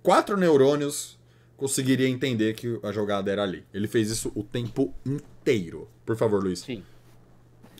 [0.02, 1.18] quatro neurônios,
[1.56, 3.64] conseguiria entender que a jogada era ali.
[3.74, 5.86] Ele fez isso o tempo inteiro.
[6.06, 6.82] Por favor, Luiz, Sim.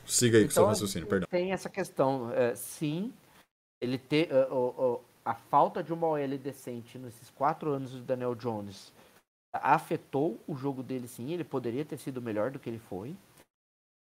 [0.07, 1.27] siga aí com seu Então, raciocínio, perdão.
[1.31, 2.31] Tem essa questão.
[2.33, 3.13] é, sim,
[3.81, 8.35] ele ter o- o- a falta de uma OL decente nesses quatro anos do Daniel
[8.35, 8.93] Jones
[9.53, 11.33] afetou o jogo dele sim.
[11.33, 13.17] Ele poderia ter sido melhor do que ele foi.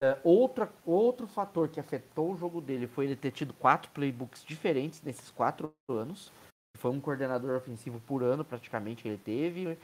[0.03, 4.45] É, outra, outro fator que afetou o jogo dele foi ele ter tido quatro playbooks
[4.45, 6.33] diferentes nesses quatro anos.
[6.79, 9.79] Foi um coordenador ofensivo por ano, praticamente, ele teve.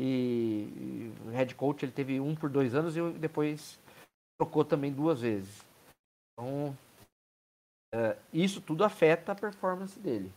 [0.00, 0.04] E,
[0.76, 3.80] e o head coach ele teve um por dois anos e depois
[4.38, 5.66] trocou também duas vezes.
[6.32, 6.76] Então,
[7.92, 10.32] é, isso tudo afeta a performance dele.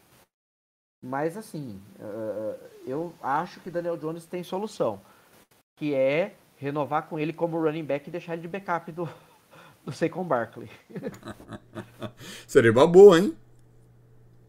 [1.01, 5.01] Mas assim, é, eu acho que Daniel Jones tem solução,
[5.75, 9.09] que é renovar com ele como running back e deixar ele de backup do,
[9.83, 10.69] do Saquon Barkley.
[12.45, 13.35] Seria uma boa, hein?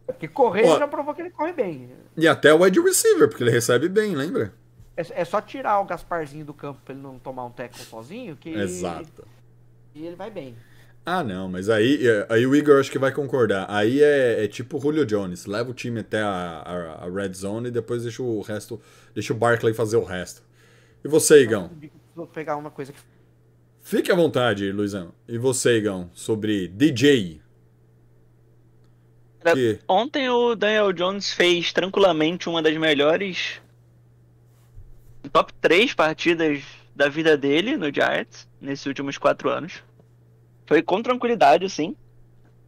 [0.05, 0.77] Porque correr Ó.
[0.77, 1.89] já provou que ele corre bem.
[2.15, 4.53] E até o wide receiver, porque ele recebe bem, lembra?
[4.95, 8.35] É, é só tirar o Gasparzinho do campo pra ele não tomar um tackle sozinho
[8.35, 9.27] que Exato.
[9.95, 10.55] e ele vai bem.
[11.05, 13.65] Ah, não, mas aí, é, aí o Igor acho que vai concordar.
[13.69, 15.45] Aí é, é tipo o Julio Jones.
[15.45, 18.81] Leva o time até a, a- a red zone e depois deixa o resto.
[19.13, 20.41] Deixa o Barkley fazer o resto.
[21.03, 21.69] E você, Igão?
[22.15, 22.99] Vou pegar uma coisa que
[23.81, 25.13] Fique à vontade, Luizão.
[25.27, 27.41] E você, Igão, sobre DJ?
[29.53, 33.61] Que- Ontem o Daniel Jones fez tranquilamente uma das melhores
[35.33, 36.63] top 3 partidas
[36.95, 39.83] da vida dele no Giants nesses últimos quatro anos.
[40.73, 41.95] Foi com tranquilidade, assim.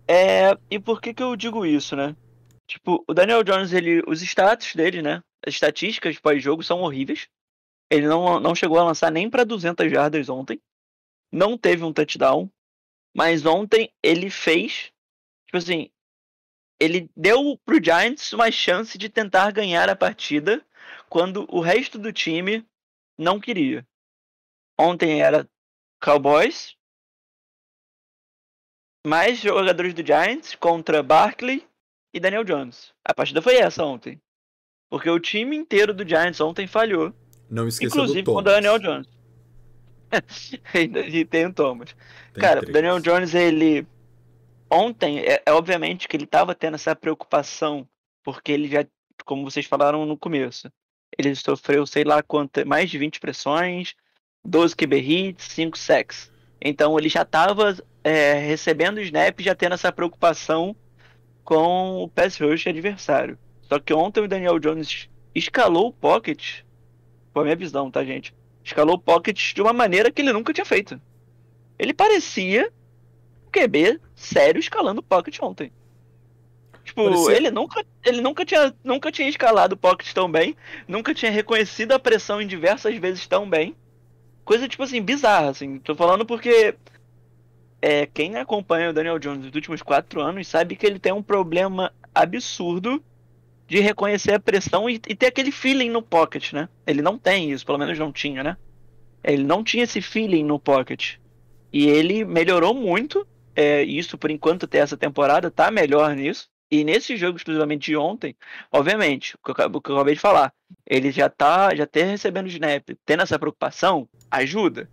[0.08, 2.16] É, e por que que eu digo isso, né?
[2.68, 5.24] Tipo, o Daniel Jones, ele, os status dele, né?
[5.44, 7.28] As estatísticas pós-jogo são horríveis.
[7.90, 10.62] Ele não, não chegou a lançar nem para 200 jardas ontem.
[11.32, 12.48] Não teve um touchdown.
[13.12, 14.92] Mas ontem ele fez,
[15.48, 15.90] tipo assim,
[16.80, 20.64] ele deu pro Giants uma chance de tentar ganhar a partida
[21.10, 22.64] quando o resto do time
[23.18, 23.84] não queria.
[24.78, 25.50] Ontem era
[26.00, 26.76] Cowboys,
[29.06, 31.64] mais jogadores do Giants contra Barkley
[32.14, 32.94] e Daniel Jones.
[33.04, 34.20] A partida foi essa ontem.
[34.90, 37.14] Porque o time inteiro do Giants ontem falhou.
[37.50, 38.42] Não esqueça Inclusive do com o.
[38.42, 39.08] Daniel Jones.
[40.74, 41.96] E tem o Thomas.
[42.34, 42.72] Tem Cara, o.
[42.72, 43.86] Daniel Jones, ele.
[44.70, 47.88] Ontem, é, é obviamente que ele tava tendo essa preocupação,
[48.24, 48.86] porque ele já,
[49.26, 50.72] como vocês falaram no começo,
[51.18, 53.94] ele sofreu, sei lá quanto, mais de 20 pressões,
[54.44, 56.32] 12 QB hits, 5 sacks.
[56.62, 60.76] Então ele já tava é, recebendo snap, já tendo essa preocupação
[61.44, 63.36] com o pass rush adversário.
[63.64, 66.62] Só que ontem o Daniel Jones escalou o pocket,
[67.34, 68.32] foi a minha visão, tá, gente?
[68.64, 71.02] Escalou o pocket de uma maneira que ele nunca tinha feito.
[71.80, 72.72] Ele parecia
[73.48, 75.72] um QB sério escalando o pocket ontem.
[76.84, 80.56] Tipo, Parecia- ele nunca, ele nunca tinha, nunca tinha escalado o pocket tão bem,
[80.88, 83.76] nunca tinha reconhecido a pressão em diversas vezes tão bem.
[84.44, 85.80] Coisa, tipo assim, bizarra, assim.
[85.80, 86.76] Tô falando porque
[87.82, 91.24] é, quem acompanha o Daniel Jones nos últimos quatro anos sabe que ele tem um
[91.24, 93.04] problema absurdo
[93.68, 96.70] de reconhecer a pressão e, e ter aquele feeling no pocket, né?
[96.86, 98.58] Ele não tem isso, pelo menos não tinha, né?
[99.24, 101.16] Ele não tinha esse feeling no pocket.
[101.74, 103.28] E ele melhorou muito.
[103.56, 106.48] É, isso, por enquanto, até essa temporada, tá melhor nisso.
[106.70, 108.36] E nesse jogo exclusivamente de ontem,
[108.72, 110.54] obviamente, o que eu, o que eu acabei de falar,
[110.86, 114.90] ele já tá, já ter recebendo snap, tendo essa preocupação, ajuda.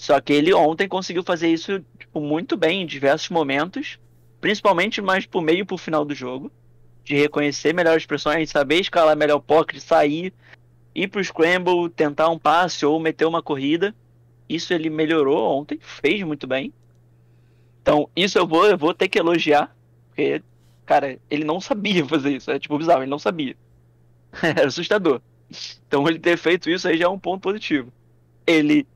[0.00, 3.98] Só que ele ontem conseguiu fazer isso tipo, muito bem em diversos momentos,
[4.40, 6.50] principalmente mais pro meio e pro final do jogo,
[7.04, 10.32] de reconhecer melhor as pressões, saber escalar melhor o pocket, sair,
[10.94, 13.94] ir pro scramble, tentar um passe ou meter uma corrida.
[14.48, 16.72] Isso ele melhorou ontem, fez muito bem.
[17.82, 19.76] Então, isso eu vou, eu vou ter que elogiar,
[20.06, 20.42] porque,
[20.86, 22.50] cara, ele não sabia fazer isso.
[22.50, 23.54] É tipo bizarro, ele não sabia.
[24.42, 25.20] Era assustador.
[25.86, 27.92] Então, ele ter feito isso aí já é um ponto positivo.
[28.46, 28.86] Ele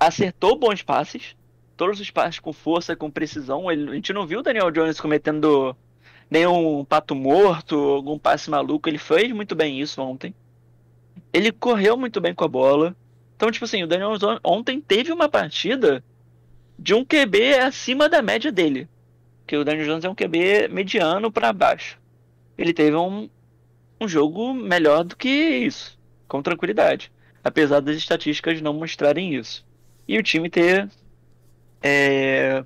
[0.00, 1.36] acertou bons passes,
[1.76, 3.70] todos os passes com força, com precisão.
[3.70, 5.76] Ele, a gente não viu o Daniel Jones cometendo
[6.30, 8.88] nenhum pato morto, algum passe maluco.
[8.88, 10.34] Ele fez muito bem isso ontem.
[11.32, 12.96] Ele correu muito bem com a bola.
[13.36, 16.02] Então, tipo assim, o Daniel Jones ontem teve uma partida
[16.78, 18.88] de um QB acima da média dele.
[19.46, 21.98] Que o Daniel Jones é um QB mediano para baixo.
[22.56, 23.28] Ele teve um,
[24.00, 27.12] um jogo melhor do que isso, com tranquilidade.
[27.42, 29.64] Apesar das estatísticas não mostrarem isso.
[30.10, 30.90] E o time ter
[31.80, 32.64] é,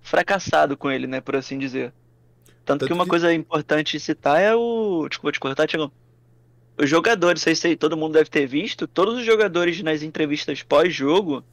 [0.00, 1.92] fracassado com ele, né, por assim dizer.
[2.64, 5.06] Tanto, Tanto que uma que- coisa importante de citar é o.
[5.06, 5.92] Desculpa te cortar, Tiagão.
[6.78, 11.44] Os jogadores, sei se todo mundo deve ter visto, todos os jogadores nas entrevistas pós-jogo,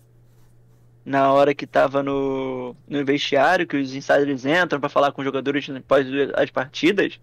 [1.04, 5.26] na hora que tava no, no vestiário, que os insiders entram pra falar com os
[5.26, 7.20] jogadores após as partidas,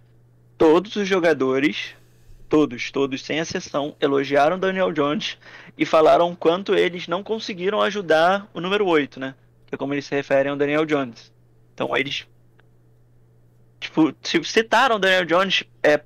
[0.58, 1.94] todos os jogadores,
[2.54, 5.36] todos, todos, sem exceção, elogiaram Daniel Jones
[5.76, 9.34] e falaram quanto eles não conseguiram ajudar o número 8, né?
[9.66, 11.32] Que é como eles se referem ao Daniel Jones.
[11.74, 12.28] Então eles
[13.80, 16.00] tipo, citaram o Daniel Jones, é,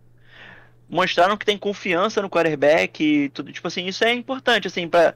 [0.88, 5.14] mostraram que tem confiança no quarterback e tudo, tipo assim, isso é importante, assim, para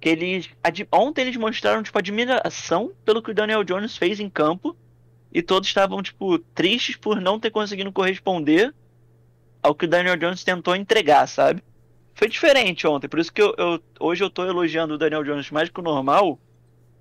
[0.00, 0.50] que eles
[0.90, 4.76] ontem eles mostraram tipo admiração pelo que o Daniel Jones fez em campo
[5.32, 8.74] e todos estavam tipo tristes por não ter conseguido corresponder
[9.62, 11.62] ao que o Daniel Jones tentou entregar, sabe?
[12.14, 15.50] Foi diferente ontem, por isso que eu, eu- hoje eu tô elogiando o Daniel Jones
[15.50, 16.40] mais que o normal,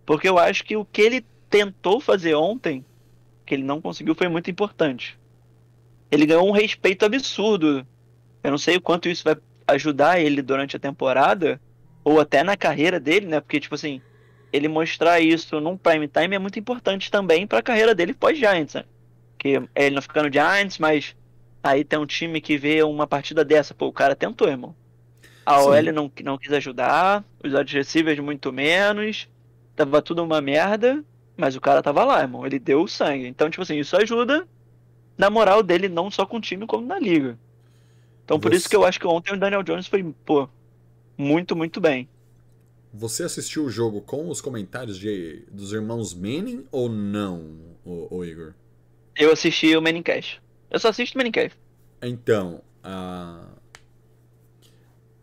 [0.05, 2.86] porque eu acho que o que ele tentou fazer ontem,
[3.45, 5.20] que ele não conseguiu, foi muito importante.
[6.09, 7.88] Ele ganhou um respeito absurdo.
[8.43, 9.36] Eu não sei o quanto isso vai
[9.68, 11.62] ajudar ele durante a temporada,
[12.03, 13.39] ou até na carreira dele, né?
[13.41, 14.01] Porque, tipo assim,
[14.51, 18.86] ele mostrar isso num prime time é muito importante também pra carreira dele pós-Giants, né?
[19.38, 21.16] Que ele não fica no Giants, mas
[21.64, 24.76] aí tem um time que vê uma partida dessa, pô, o cara tentou, irmão.
[25.45, 25.62] A Sim.
[25.62, 29.30] OL não, não quis ajudar, os receivers muito menos,
[29.76, 31.03] tava tudo uma merda,
[31.38, 32.45] mas o cara tava lá, irmão.
[32.45, 33.28] Ele deu o sangue.
[33.28, 34.47] Então, tipo assim, isso ajuda
[35.18, 37.39] na moral dele, não só com o time, como na liga.
[38.26, 40.49] Então, por Você- isso que eu acho que ontem o Daniel Jones foi, pô,
[41.18, 42.09] muito, muito bem.
[42.93, 48.53] Você assistiu o jogo com os comentários de, dos irmãos Manning ou não, ô Igor?
[49.16, 50.41] Eu assisti o Manicast.
[50.72, 51.55] Eu só assisto o Manicast.
[52.01, 53.47] Então, a...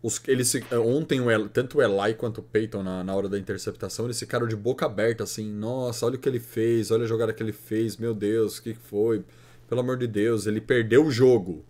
[0.01, 0.53] Os, eles,
[0.85, 4.17] ontem, o El- tanto o Eli quanto o Peyton, na, na hora da interceptação, eles
[4.17, 7.43] ficaram de boca aberta, assim, nossa, olha o que ele fez, olha a jogada que
[7.43, 9.25] ele fez, meu Deus, o que que foi?
[9.67, 11.65] Pelo amor de Deus, ele perdeu o jogo.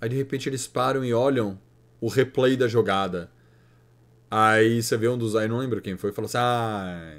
[0.00, 1.60] Aí, de repente, eles param e olham
[2.00, 3.30] o replay da jogada.
[4.30, 5.36] Aí você vê um dos...
[5.36, 7.18] Aí não lembro quem foi, falou assim, ah,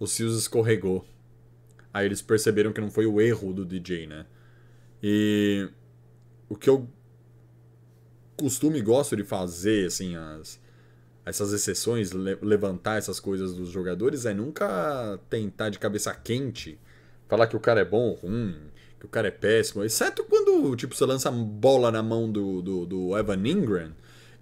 [0.00, 1.04] o Seals escorregou.
[1.94, 4.26] Aí eles perceberam que não foi o erro do DJ, né?
[5.02, 5.68] E
[6.48, 6.88] o que eu
[8.36, 10.60] costumo e gosto de fazer, assim, as,
[11.24, 16.78] essas exceções, le- levantar essas coisas dos jogadores, é nunca tentar de cabeça quente
[17.28, 18.56] falar que o cara é bom ou ruim,
[18.98, 22.86] que o cara é péssimo, exceto quando, tipo, você lança bola na mão do, do,
[22.86, 23.92] do Evan Ingram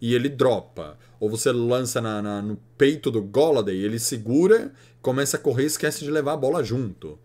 [0.01, 0.99] e ele dropa.
[1.21, 5.67] Ou você lança na, na- no peito do Golladay, ele segura, começa a correr e
[5.67, 7.19] esquece de levar a bola junto.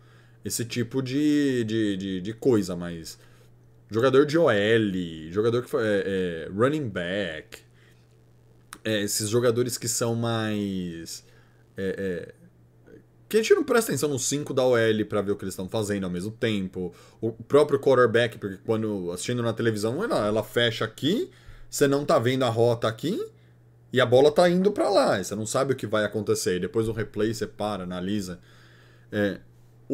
[0.44, 3.18] Esse tipo de, de, de, de coisa, mas
[3.90, 4.52] jogador de OL,
[5.30, 7.60] jogador que foi é, é, running back,
[8.84, 11.26] é, esses jogadores que são mais.
[11.78, 12.44] é, é,
[13.30, 15.54] que a gente não presta atenção nos 5 da OL pra ver o que eles
[15.54, 16.94] estão fazendo ao mesmo tempo.
[17.20, 21.32] O próprio quarterback, porque quando assistindo na televisão, ela, ela fecha aqui,
[21.68, 23.20] você não tá vendo a rota aqui
[23.92, 25.24] e a bola tá indo pra lá.
[25.24, 26.58] Você não sabe o que vai acontecer.
[26.58, 28.40] E depois do replay você para, analisa.
[29.12, 29.40] É,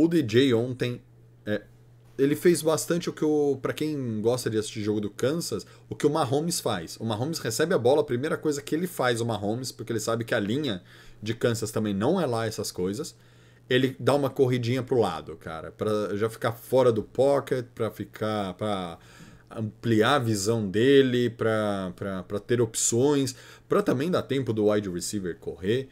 [0.03, 1.01] o DJ ontem
[1.45, 1.61] é,
[2.17, 5.95] ele fez bastante o que o para quem gosta de assistir jogo do Kansas, o
[5.95, 6.95] que o Mahomes faz.
[6.97, 9.99] O Mahomes recebe a bola, a primeira coisa que ele faz o Mahomes, porque ele
[9.99, 10.81] sabe que a linha
[11.21, 13.13] de Kansas também não é lá essas coisas.
[13.69, 18.53] Ele dá uma corridinha pro lado, cara, Pra já ficar fora do pocket, pra ficar
[18.53, 18.97] para
[19.51, 21.91] ampliar a visão dele, pra
[22.47, 23.35] ter opções,
[23.67, 25.89] pra também dar tempo do wide receiver correr.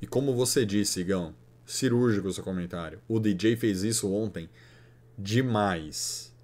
[0.00, 1.34] E como você disse, Igão,
[1.70, 3.00] cirúrgico o seu comentário.
[3.08, 4.48] O DJ fez isso ontem
[5.16, 6.34] demais.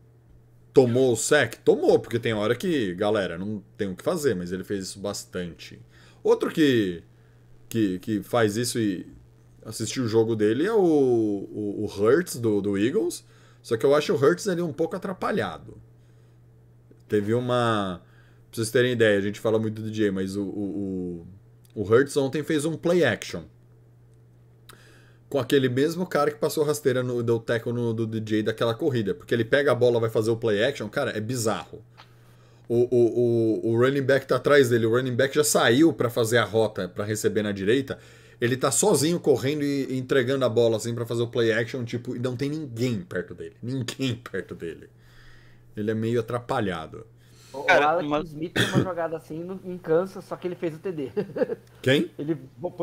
[0.72, 1.56] Tomou o sec?
[1.64, 5.00] Tomou, porque tem hora que, galera, não tem o que fazer, mas ele fez isso
[5.00, 5.80] bastante.
[6.22, 7.02] Outro que,
[7.68, 9.06] que, que faz isso e
[9.64, 13.24] assistir o jogo dele é o, o, o Hurts do, do Eagles.
[13.62, 15.76] Só que eu acho o Hurts ali um pouco atrapalhado.
[17.08, 18.02] Teve uma.
[18.50, 21.26] Pra vocês terem ideia, a gente fala muito do DJ, mas o, o,
[21.74, 23.42] o, o Hurts ontem fez um play action.
[25.28, 29.14] Com aquele mesmo cara que passou rasteira no deu tackle no, do DJ daquela corrida.
[29.14, 31.82] Porque ele pega a bola, vai fazer o play action, cara, é bizarro.
[32.68, 36.10] O, o, o, o running back tá atrás dele, o running back já saiu para
[36.10, 37.98] fazer a rota para receber na direita.
[38.40, 42.14] Ele tá sozinho correndo e entregando a bola assim para fazer o play action, tipo,
[42.14, 43.56] e não tem ninguém perto dele.
[43.62, 44.88] Ninguém perto dele.
[45.76, 47.06] Ele é meio atrapalhado.
[47.52, 50.46] O, Cara, o Alex uma- Smith tem uma jogada assim no, em Kansas, só que
[50.46, 51.10] ele fez o TD.
[51.80, 52.10] Quem?
[52.18, 52.36] Ele,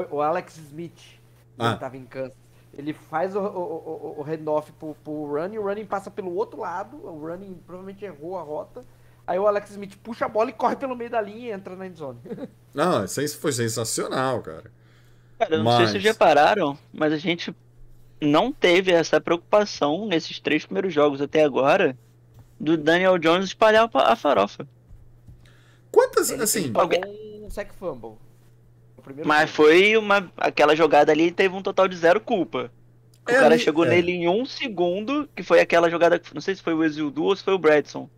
[0.09, 1.19] o Alex Smith,
[1.57, 1.71] Ah.
[1.71, 2.37] ele tava em Kansas.
[2.75, 6.59] Ele faz o, o, o, o handoff pro, pro running, o running passa pelo outro
[6.59, 8.83] lado, o running provavelmente errou a rota.
[9.27, 11.75] Aí o Alex Smith puxa a bola e corre pelo meio da linha e entra
[11.75, 12.19] na endzone.
[12.73, 14.71] Não, isso foi sensacional, cara.
[15.37, 17.55] Cara, eu não sei se Mas- vocês repararam, mas a gente
[18.21, 21.97] não teve essa preocupação nesses três primeiros jogos até agora
[22.59, 24.65] do Daniel Jones espalhar a farofa.
[25.91, 28.13] Quantas, Ele assim, alguém- um sec fumble.
[29.25, 29.63] Mas jogo.
[29.63, 30.31] foi uma.
[30.37, 32.71] Aquela jogada ali teve um total de zero culpa.
[33.27, 33.89] O É, cara chegou é.
[33.89, 36.19] nele em um segundo, que foi aquela jogada.
[36.19, 38.09] que- Não sei se foi o Exildu ou se foi o Bradson.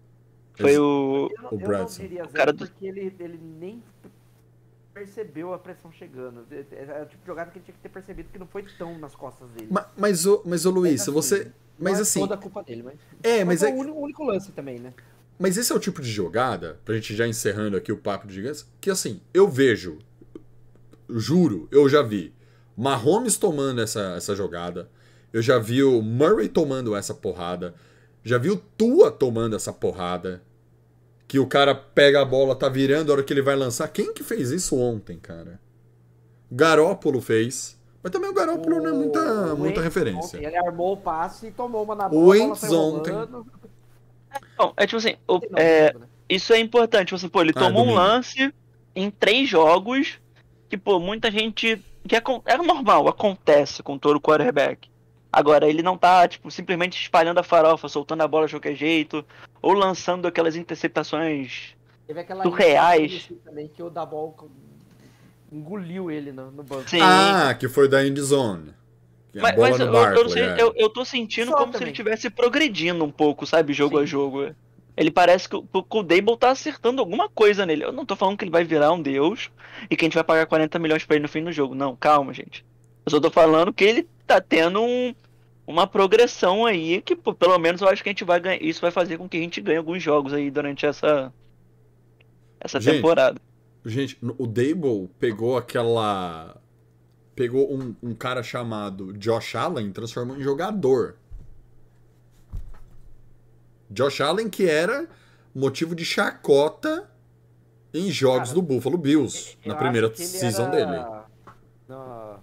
[0.56, 1.30] Foi Ex- o.
[1.36, 2.02] Eu não, o Bradson.
[2.02, 3.84] diria zero cara do- porque ele, ele nem
[4.94, 6.46] percebeu a pressão chegando.
[6.52, 8.64] É é o tipo de jogada que ele tinha que ter percebido que não foi
[8.78, 9.68] tão nas costas dele.
[9.70, 11.52] ma- mas, ô, mas ô Luiz, Mas assim, você.
[11.78, 12.20] Mas assim.
[12.20, 12.96] É toda a culpa dele, mas.
[13.22, 13.74] É, mas foi é.
[13.74, 14.94] o único, o único lance também, né?
[15.38, 18.34] Mas esse é o tipo de jogada, pra gente já encerrando aqui o papo de
[18.36, 20.00] gigantes, que assim, eu vejo,
[21.10, 22.34] juro, eu já vi
[22.78, 24.90] Mahomes tomando essa, essa jogada,
[25.32, 27.74] eu já vi o Murray tomando essa porrada,
[28.24, 30.42] já vi o Tua tomando essa porrada,
[31.28, 33.88] que o cara pega a bola, tá virando, a hora que ele vai lançar.
[33.88, 35.60] Quem que fez isso ontem, cara?
[36.52, 40.38] Garópolo fez, mas também o Garópolo não é muita, O muita referência.
[40.40, 42.22] ontem, ele armou o passe e tomou uma na O bola.
[42.38, 43.12] bola Wentz ontem.
[43.12, 43.46] rolando.
[44.58, 47.12] Bom, é tipo assim, o- Não, é, não, isso é importante.
[47.12, 48.54] Você, pô, ele Ah, tomou um lance
[48.96, 50.20] em três jogos
[50.70, 51.82] que, pô, muita gente.
[52.08, 54.90] que acon- é normal, acontece com todo quarterback.
[55.32, 59.26] Agora, ele não tá, tipo, simplesmente espalhando a farofa, soltando a bola de qualquer jeito,
[59.62, 61.76] ou lançando aquelas interceptações.
[62.08, 63.30] Teve aquela surreais.
[63.44, 64.34] também que o Dabol
[65.52, 66.90] engoliu ele no, no banco.
[66.90, 67.00] Sim.
[67.02, 68.74] Ah, que foi da End Zone.
[69.32, 70.62] Que é a Mas, mas eu, Barkley, eu, sei- é.
[70.62, 71.86] eu, eu tô sentindo Só como se também.
[71.88, 74.08] ele estivesse progredindo um pouco, sabe, jogo a Sim.
[74.08, 74.56] jogo.
[74.98, 77.84] Ele parece que o, o Dable tá acertando alguma coisa nele.
[77.84, 79.52] Eu não tô falando que ele vai virar um deus
[79.90, 81.76] e que a gente vai pagar 40 milhões pra ele no fim do jogo.
[81.76, 82.66] Não, calma, gente.
[83.06, 85.14] Eu só tô falando que ele tá tendo um-
[85.68, 88.62] uma progressão aí que, pô, pelo menos, eu acho que a gente vai ganhar.
[88.62, 91.34] Isso vai fazer com que a gente ganhe alguns jogos aí durante essa,
[92.60, 93.42] essa Gente, temporada.
[93.86, 96.56] Gente, o Dable pegou aquela.
[97.36, 101.18] Pegou um, um cara chamado Josh Allen e transformou em jogador.
[103.90, 105.08] Josh Allen, que era
[105.54, 107.10] motivo de chacota
[107.94, 111.26] em jogos Cara, do Buffalo Bills, na primeira season era- dele.
[111.88, 112.40] No,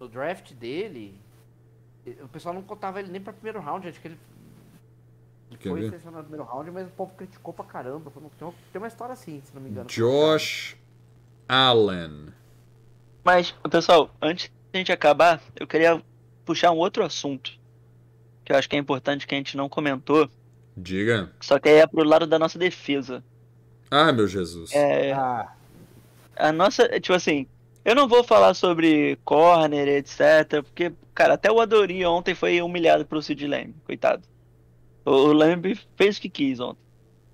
[0.00, 1.20] no draft dele,
[2.22, 3.86] o pessoal não contava ele nem pra primeiro round.
[3.88, 4.18] Acho que ele
[5.58, 5.86] Quer foi ver?
[5.90, 8.10] selecionado no primeiro round, mas o povo criticou pra caramba.
[8.10, 9.88] Tem uma, tem uma história assim, se não me engano.
[9.88, 10.76] Josh
[11.48, 12.28] Allen.
[13.24, 16.02] Mas, pessoal, antes de a gente acabar, eu queria
[16.44, 17.50] puxar um outro assunto
[18.44, 20.30] que eu acho que é importante que a gente não comentou,
[20.80, 21.30] Diga.
[21.40, 23.22] só que aí é pro lado da nossa defesa.
[23.90, 24.72] Ah, meu Jesus.
[24.72, 25.52] É, Ah,
[26.36, 27.46] a nossa, tipo assim,
[27.84, 33.04] eu não vou falar sobre corner, etc, porque, cara, até o Adori ontem foi humilhado
[33.04, 34.22] pelo Sid Lamb, coitado.
[35.04, 36.80] O, o Lamb fez o que quis ontem.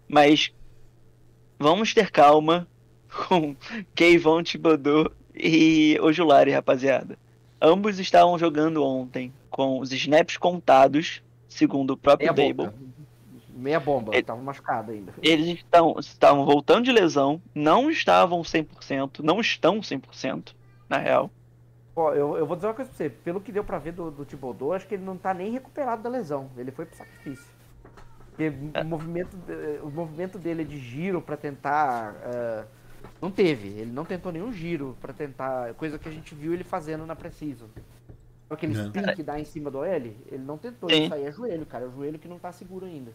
[0.08, 0.52] Mas
[1.58, 2.66] vamos ter calma
[3.28, 3.54] com
[3.94, 7.18] Kayvon Thibodeau e Ojulari, rapaziada.
[7.60, 12.70] Ambos estavam jogando ontem com os snaps contados, segundo o próprio Dable.
[13.56, 15.12] Meia bomba, Ele- tava machucado ainda.
[15.22, 20.54] Eles estão, estavam voltando de lesão, não estavam 100%, não estão 100%,
[20.88, 21.30] na real.
[21.94, 23.08] Ó, eu, eu vou dizer uma coisa pra você.
[23.08, 26.02] Pelo que deu pra ver do, do Thibodeau, acho que ele não tá nem recuperado
[26.02, 26.50] da lesão.
[26.56, 27.46] Ele foi pro sacrifício.
[28.30, 28.80] Porque É.
[28.82, 29.36] o, movimento,
[29.84, 32.16] o movimento dele de giro pra tentar.
[32.24, 32.64] eh,
[33.22, 33.68] não teve.
[33.68, 35.72] Ele não tentou nenhum giro pra tentar.
[35.74, 37.70] Coisa que a gente viu ele fazendo na Preciso.
[38.50, 38.82] Aquele É.
[38.82, 40.90] spin que dá em cima do L, ele não tentou.
[40.90, 41.04] Sim.
[41.04, 41.84] Isso aí é joelho, cara.
[41.84, 43.12] É o joelho que não tá seguro ainda.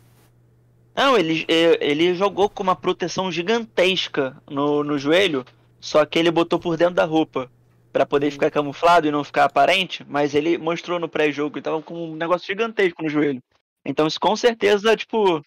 [1.00, 5.45] Não, ele, eh, ele jogou com uma proteção gigantesca no, no joelho,
[5.80, 7.50] só que ele botou por dentro da roupa
[7.93, 11.82] pra poder ficar camuflado e não ficar aparente, mas ele mostrou no pré-jogo que tava
[11.82, 13.41] com um negócio gigantesco no joelho.
[13.86, 15.41] Então isso com certeza, tipo,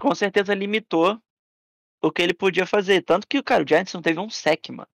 [0.00, 1.18] com certeza limitou
[2.02, 3.02] o que ele podia fazer.
[3.02, 4.88] Tanto que, cara, o Giants não teve um sec, mano.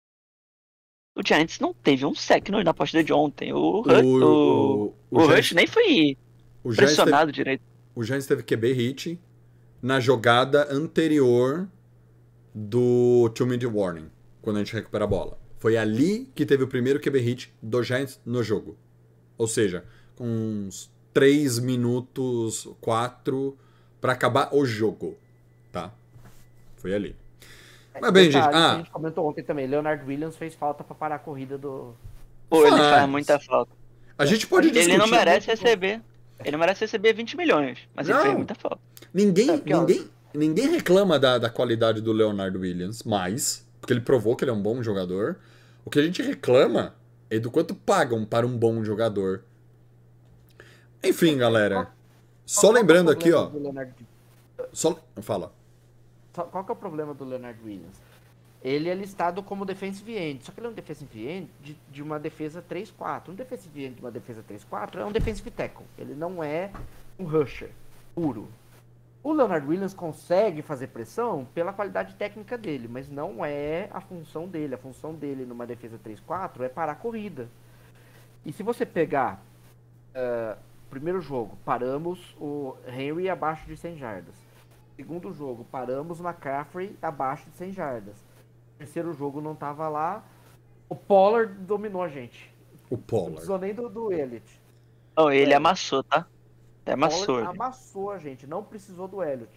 [1.15, 3.53] O Giants não teve um sec na partida de ontem.
[3.53, 6.15] O, Rush, o, o, o Giants- Rush nem foi o Giants
[6.63, 7.63] teve- pressionado direito.
[7.99, 9.19] O Giants teve QB hit
[9.81, 11.67] na jogada anterior
[12.55, 14.09] do two minute warning,
[14.41, 15.37] quando a gente recupera a bola.
[15.57, 18.77] Foi ali que teve o primeiro QB hit do Giants no jogo.
[19.37, 19.83] Ou seja,
[20.15, 23.57] com uns 3 minutos, 4
[23.99, 25.17] para acabar o jogo,
[25.69, 25.93] tá?
[26.77, 27.17] Foi ali.
[27.99, 28.73] Mas bem, gente, Detalhe ah.
[28.75, 29.67] A gente comentou ontem também.
[29.67, 31.93] Leonard Williams fez falta pra parar a corrida do.
[32.49, 33.09] Pô, ele Faz.
[33.09, 33.73] muita falta.
[34.17, 34.97] A gente pode Ele discutir.
[34.97, 36.01] não merece receber.
[36.39, 38.23] Ele não merece receber 20 milhões, mas ele Não.
[38.23, 38.79] fez muita falta.
[39.13, 44.35] Ninguém, É, ninguém, ninguém reclama da, da qualidade do Leonard Williams, mas, porque ele provou
[44.35, 45.37] que ele é um bom jogador.
[45.83, 46.95] O que a gente reclama
[47.29, 49.43] é do quanto pagam para um bom jogador.
[51.03, 51.87] Enfim, galera.
[52.45, 53.49] Só é o lembrando aqui, ó.
[54.73, 55.53] Só, fala.
[56.33, 57.99] Qual que é o problema do Leonard Williams?
[58.61, 62.03] Ele é listado como defensive end, só que ele é um defensive end de, de
[62.03, 63.29] uma defesa 3-4.
[63.29, 65.85] Um defensive end de uma defesa 3-4 é um defensive tackle.
[65.97, 66.69] Ele não é
[67.17, 67.69] um rusher
[68.13, 68.49] puro.
[69.23, 74.47] O Leonard Williams consegue fazer pressão pela qualidade técnica dele, mas não é a função
[74.47, 74.75] dele.
[74.75, 77.49] A função dele numa defesa 3-4 é parar a corrida.
[78.45, 79.41] E se você pegar
[80.13, 80.57] ah,
[80.89, 84.35] primeiro jogo, paramos o Henry abaixo de 100 jardas.
[84.95, 88.15] Segundo jogo, paramos o McCaffrey abaixo de 100 jardas.
[88.79, 90.25] Terceiro jogo não tava lá.
[90.89, 92.51] O Pollard dominou a gente.
[92.89, 93.33] O Não Pollard.
[93.33, 94.59] precisou nem do, do Elliott.
[95.15, 95.55] Oh, ele É.
[95.55, 96.25] amassou, tá?
[96.81, 97.37] Até amassou.
[97.43, 99.51] Amassou a gente, não precisou do Elliott.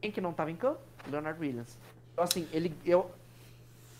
[0.00, 0.80] Quem que não tava em campo?
[1.08, 1.78] Leonard Williams.
[2.12, 3.08] Então assim, ele eu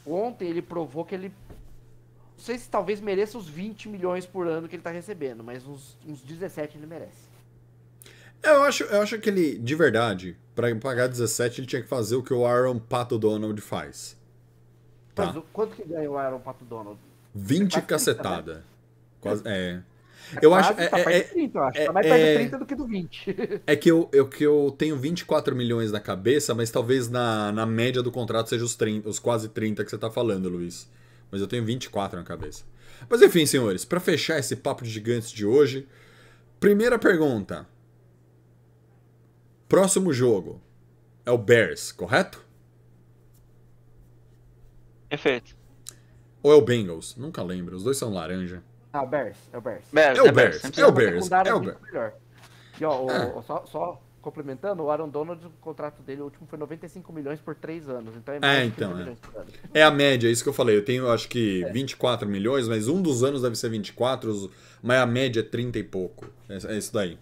[0.04, 4.66] ontem ele provou que ele não sei se talvez mereça os 20 milhões por ano
[4.68, 7.30] que ele tá recebendo, mas uns, uns 17 ele merece.
[8.42, 12.16] Eu acho, eu acho que ele, de verdade, pra pagar 17, ele tinha que fazer
[12.16, 14.16] o que o Aaron Pato Donald faz.
[15.14, 15.32] Tá.
[15.32, 16.98] Mas quanto que ganhou o Aaron Pato Donald?
[17.34, 18.64] 20 quase 30, cacetada.
[19.20, 19.80] Quase, é.
[20.40, 20.68] Eu acho.
[20.74, 21.78] Quase, É, tá é- perto é- de 30, eu acho.
[21.78, 23.36] é- tá mais perto é- de 30 do que do 20.
[23.66, 27.66] É que eu, eu, que eu tenho 24 milhões na cabeça, mas talvez na, na
[27.66, 30.88] média do contrato seja os, 30, os quase 30 que você tá falando, Luiz.
[31.30, 32.64] Mas eu tenho 24 na cabeça.
[33.08, 35.86] Mas enfim, senhores, pra fechar esse papo de gigantes de hoje,
[36.60, 37.66] primeira pergunta.
[39.68, 40.60] Próximo jogo
[41.24, 42.41] é o Bears, correto?
[45.12, 45.54] Perfeito.
[46.42, 47.16] Ou é o Bengals?
[47.18, 48.62] Nunca lembro, os dois são laranja.
[48.90, 49.84] Ah, Bears, é o Bears.
[49.92, 51.82] Bears, É o é Bears, é o Bears, é o muito Bears.
[51.92, 52.12] melhor.
[52.80, 53.26] E ó, o- É.
[53.36, 57.40] o- só, só complementando, o Aaron Donald, o contrato dele, o último foi 95 milhões
[57.40, 58.14] por 3 anos.
[58.16, 59.02] Então é mais É, de então, 30 é.
[59.02, 59.50] milhões por ano.
[59.74, 60.76] É a média, é isso que eu falei.
[60.78, 64.48] Eu tenho, acho que, 24 milhões, mas um dos anos deve ser 24, os-
[64.82, 66.26] mas a média é 30 e pouco.
[66.48, 67.18] É, é isso daí.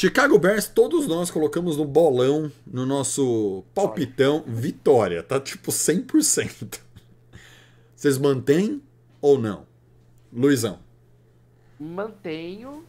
[0.00, 5.24] Chicago Bears, todos nós colocamos no bolão, no nosso palpitão, vitória.
[5.24, 6.80] Tá tipo 100%.
[7.96, 8.80] Vocês mantêm
[9.20, 9.66] ou não?
[10.32, 10.78] Luizão.
[11.80, 12.84] Mantenho,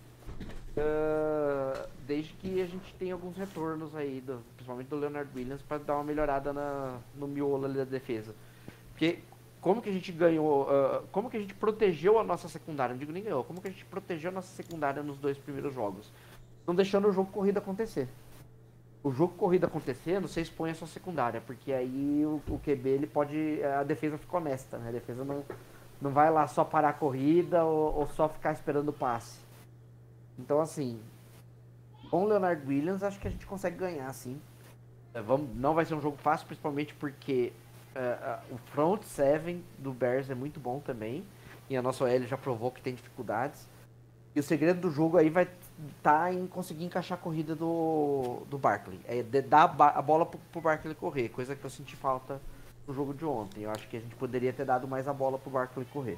[0.78, 5.80] ah, desde que a gente tenha alguns retornos aí, do- principalmente do Leonard Williams, para
[5.80, 8.36] dar uma melhorada na, no miolo da defesa.
[8.92, 9.18] Porque
[9.60, 13.00] como que a gente ganhou, ah, como que a gente protegeu a nossa secundária, não
[13.00, 16.12] digo nem ganhou, como que a gente protegeu a nossa secundária nos dois primeiros jogos?
[16.70, 18.08] Não deixando o jogo corrida acontecer.
[19.04, 23.08] O jogo corrida acontecendo, você expõe a sua secundária, porque aí o, o QB ele
[23.08, 23.60] pode.
[23.64, 24.90] A defesa fica honesta, né?
[24.90, 25.44] A defesa não,
[26.00, 29.40] não vai lá só parar a corrida ou, ou só ficar esperando o passe.
[30.38, 31.00] Então, assim,
[32.12, 34.40] com o Leonard Williams, acho que a gente consegue ganhar, sim.
[35.12, 37.52] É, vamos, não vai ser um jogo fácil, principalmente porque
[37.96, 41.26] é, é, o front seven do Bears é muito bom também.
[41.68, 43.68] E a nossa OL já provou que tem dificuldades.
[44.36, 45.48] E o segredo do jogo aí vai
[45.98, 49.00] estar em conseguir encaixar a corrida do, do Barkley.
[49.08, 52.42] É de- dar a, a bola pro, pro Barkley correr, coisa que eu senti falta
[52.88, 53.64] no jogo de ontem.
[53.64, 56.18] Eu acho que a gente poderia ter dado mais a bola pro Barkley correr.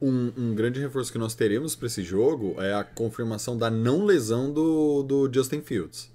[0.00, 4.04] Um, um grande reforço que nós teremos para esse jogo é a confirmação da não
[4.04, 6.12] lesão do, do Justin Fields.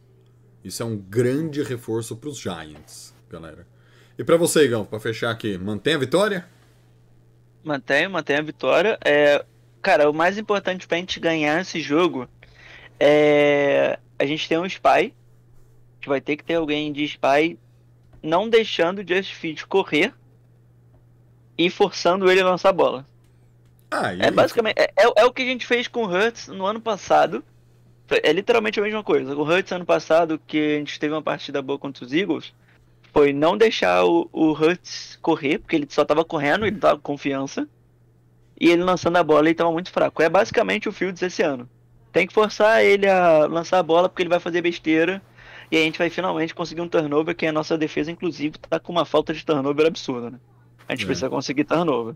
[0.63, 3.65] Isso é um grande reforço para os Giants, galera.
[4.17, 6.47] E para você, Igão, para fechar aqui, mantém a vitória?
[7.63, 8.99] Mantém, mantém a vitória.
[9.03, 9.43] É,
[9.81, 12.27] cara, o mais importante pra gente ganhar esse jogo
[13.03, 14.87] é a gente ter um spy.
[14.87, 17.57] A gente vai ter que ter alguém de spy
[18.21, 20.13] não deixando o Just Fit correr
[21.57, 23.07] e forçando ele a lançar a bola.
[23.89, 26.47] Ah, e É basicamente é, é- é o que a gente fez com o Hurts
[26.47, 27.43] no ano passado.
[28.23, 29.35] É literalmente a mesma coisa.
[29.35, 32.53] O Hurts ano passado, que a gente teve uma partida boa contra os Eagles,
[33.13, 37.13] foi não deixar o, o Hurts correr, porque ele só tava correndo, ele tava com
[37.13, 37.67] confiança.
[38.59, 40.21] E ele lançando a bola, ele tava muito fraco.
[40.21, 41.67] É basicamente o Fields esse ano.
[42.11, 45.21] Tem que forçar ele a lançar a bola porque ele vai fazer besteira.
[45.71, 48.91] E a gente vai finalmente conseguir um turnover, que a nossa defesa, inclusive, tá com
[48.91, 50.39] uma falta de turnover absurda, né?
[50.88, 51.05] A gente É.
[51.05, 52.13] precisa conseguir turnover.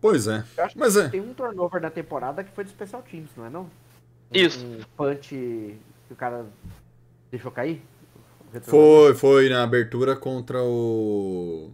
[0.00, 0.44] Pois é.
[0.56, 1.08] Eu acho Mas que é.
[1.08, 3.68] tem um turnover na temporada que foi de Special Teams, não é não?
[4.32, 4.64] Isso.
[4.64, 5.28] Um punch
[6.06, 6.46] que o cara
[7.32, 7.82] deixou cair?
[8.62, 11.70] Foi, foi na abertura contra o.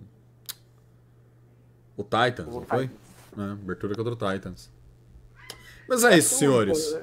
[1.97, 2.89] O Titans, O não foi?
[2.89, 3.01] Titans.
[3.39, 4.71] É, abertura contra o Titans.
[5.89, 6.97] Mas é isso, senhores.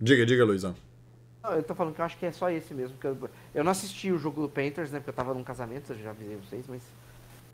[0.00, 0.74] Diga, diga, Luizão.
[1.42, 2.96] Não, eu tô falando que eu acho que é só esse mesmo.
[2.98, 4.98] Que eu, eu não assisti o jogo do Panthers, né?
[4.98, 6.82] Porque eu tava num casamento, eu já avisei vocês, mas.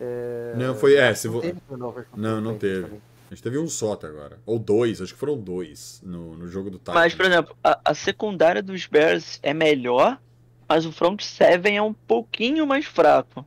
[0.01, 2.83] é, Não, foi- é, se não vo- turnover Não, não teve.
[2.83, 3.03] também.
[3.31, 4.39] A gente teve um só até agora.
[4.45, 6.95] Ou dois, acho que foram dois no, no jogo do Titans.
[6.95, 10.21] Mas, por exemplo, a, a secundária dos Bears é melhor,
[10.69, 13.47] mas o front seven é um pouquinho mais fraco.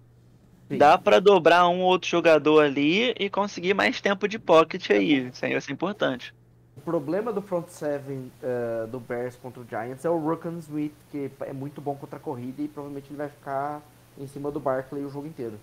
[0.68, 0.78] Sim.
[0.78, 5.28] Dá pra dobrar um ou outro jogador ali e conseguir mais tempo de pocket aí.
[5.28, 6.34] Isso aí vai ser importante.
[6.76, 10.94] O problema do front seven eh, do Bears contra o Giants é o Rookan Smith,
[11.12, 13.82] que é muito bom contra a corrida e provavelmente ele vai ficar
[14.18, 15.60] em cima do Barkley o jogo inteiro.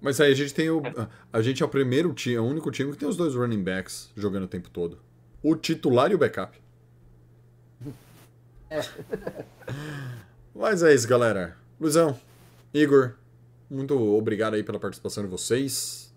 [0.00, 0.82] Mas aí a gente tem o.
[1.32, 3.62] A gente é o primeiro time, é o único time que tem os dois running
[3.62, 4.98] backs jogando o tempo todo.
[5.42, 6.60] O titular e o backup.
[10.54, 11.56] Mas é isso, galera.
[11.80, 12.18] Luizão,
[12.72, 13.14] Igor,
[13.70, 16.14] muito obrigado aí pela participação de vocês.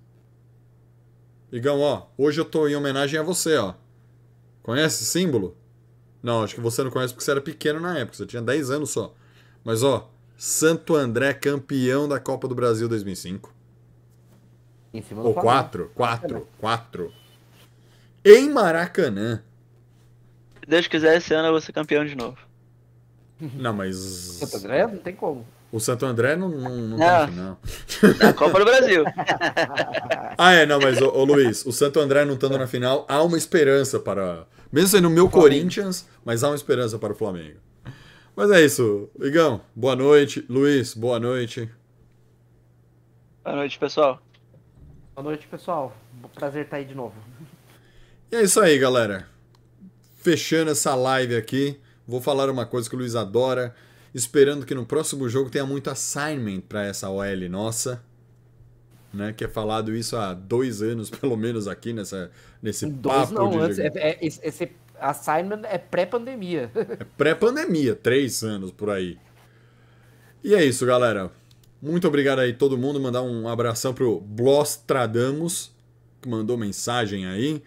[1.51, 3.73] Igão, ó, hoje eu tô em homenagem a você, ó.
[4.61, 5.57] Conhece esse símbolo?
[6.21, 8.69] Não, acho que você não conhece porque você era pequeno na época, você tinha 10
[8.69, 9.13] anos só.
[9.63, 13.53] Mas ó, Santo André campeão da Copa do Brasil 2005.
[14.93, 15.53] Em cima do Ou Flamengo.
[15.53, 17.13] quatro, quatro, quatro.
[18.23, 19.43] Em Maracanã.
[20.61, 22.37] Se Deus quiser, esse ano eu vou ser campeão de novo.
[23.39, 23.95] Não, mas.
[23.95, 25.45] Santo André não tem como.
[25.71, 27.21] O Santo André não, não, não Não.
[27.21, 27.59] no final.
[28.19, 29.03] Na Copa do Brasil.
[30.41, 33.21] Ah, é, não, mas, ô, ô, Luiz, o Santo André não estando na final, há
[33.21, 34.47] uma esperança para.
[34.71, 37.57] Mesmo sendo o meu Corinthians, mas há uma esperança para o Flamengo.
[38.35, 39.09] Mas é isso.
[39.19, 40.45] Igão, boa noite.
[40.47, 41.69] Luiz, boa noite.
[43.43, 44.21] Boa noite, pessoal.
[45.13, 45.93] Boa noite, pessoal.
[46.35, 47.15] Prazer estar aí de novo.
[48.31, 49.27] E é isso aí, galera.
[50.21, 51.77] Fechando essa live aqui,
[52.09, 53.73] vou falar uma coisa que o Luiz adora.
[54.13, 58.03] Esperando que no próximo jogo tenha muito assignment para essa OL nossa.
[59.11, 62.29] Né, que é falado isso há dois anos, pelo menos, aqui nessa,
[62.61, 63.79] nesse Dois papo não, de antes.
[63.79, 66.69] É, é- esse, assignment é pré-pandemia.
[66.75, 69.17] É pré-pandemia, três anos por aí.
[70.43, 71.31] E é isso, galera.
[71.81, 72.99] Muito obrigado aí todo mundo.
[72.99, 75.71] Mandar um abração pro Blostradamus,
[76.21, 77.63] que mandou mensagem aí.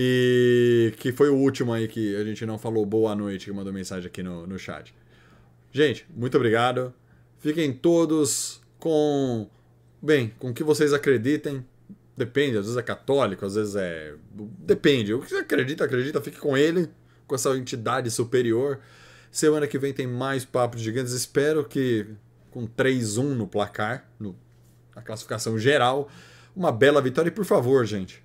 [0.00, 3.72] E que foi o último aí que a gente não falou boa noite, que mandou
[3.72, 4.94] mensagem aqui no, no chat.
[5.72, 6.94] Gente, muito obrigado.
[7.40, 9.50] Fiquem todos com.
[10.00, 11.66] Bem, com o que vocês acreditem.
[12.16, 14.14] Depende, às vezes é católico, às vezes é.
[14.60, 15.12] Depende.
[15.14, 16.88] O que você acredita, acredita, fique com ele,
[17.26, 18.78] com essa entidade superior.
[19.32, 21.12] Semana que vem tem mais papos gigantes.
[21.12, 22.06] Espero que
[22.52, 24.38] com 3-1 no placar, no,
[24.94, 26.08] na classificação geral,
[26.54, 27.30] uma bela vitória.
[27.30, 28.22] E por favor, gente,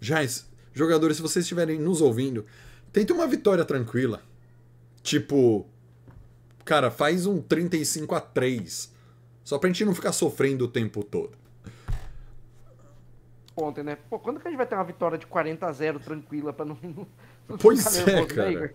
[0.00, 0.24] já
[0.72, 2.44] jogadores, se vocês estiverem nos ouvindo,
[2.92, 4.22] tente uma vitória tranquila.
[5.02, 5.66] Tipo,
[6.64, 8.92] cara, faz um 35 a 3
[9.42, 11.32] Só pra gente não ficar sofrendo o tempo todo.
[13.56, 13.98] Ontem, né?
[14.08, 16.64] Pô, quando que a gente vai ter uma vitória de 40 a 0 tranquila pra
[16.64, 16.78] não.
[17.48, 18.74] não Pois ficar é, nervoso, né, cara.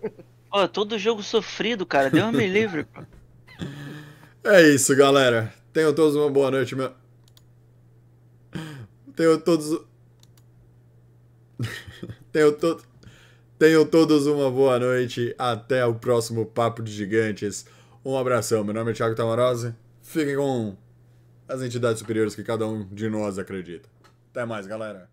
[0.50, 2.10] Pô, todo jogo sofrido, cara.
[2.10, 3.02] Deus me livre, pô.
[4.44, 5.52] É isso, galera.
[5.72, 6.92] Tenham todos uma boa noite, meu.
[9.16, 9.84] Tenham todos.
[12.38, 12.80] Tenham, to...
[13.58, 15.34] Tenham todos uma boa noite.
[15.36, 17.66] Até o próximo Papo de Gigantes.
[18.04, 18.62] Um abração.
[18.62, 19.74] Meu nome é Thiago Tamarose.
[20.00, 20.76] Fiquem com
[21.48, 23.88] as entidades superiores que cada um de nós acredita.
[24.30, 25.10] Até mais, galera.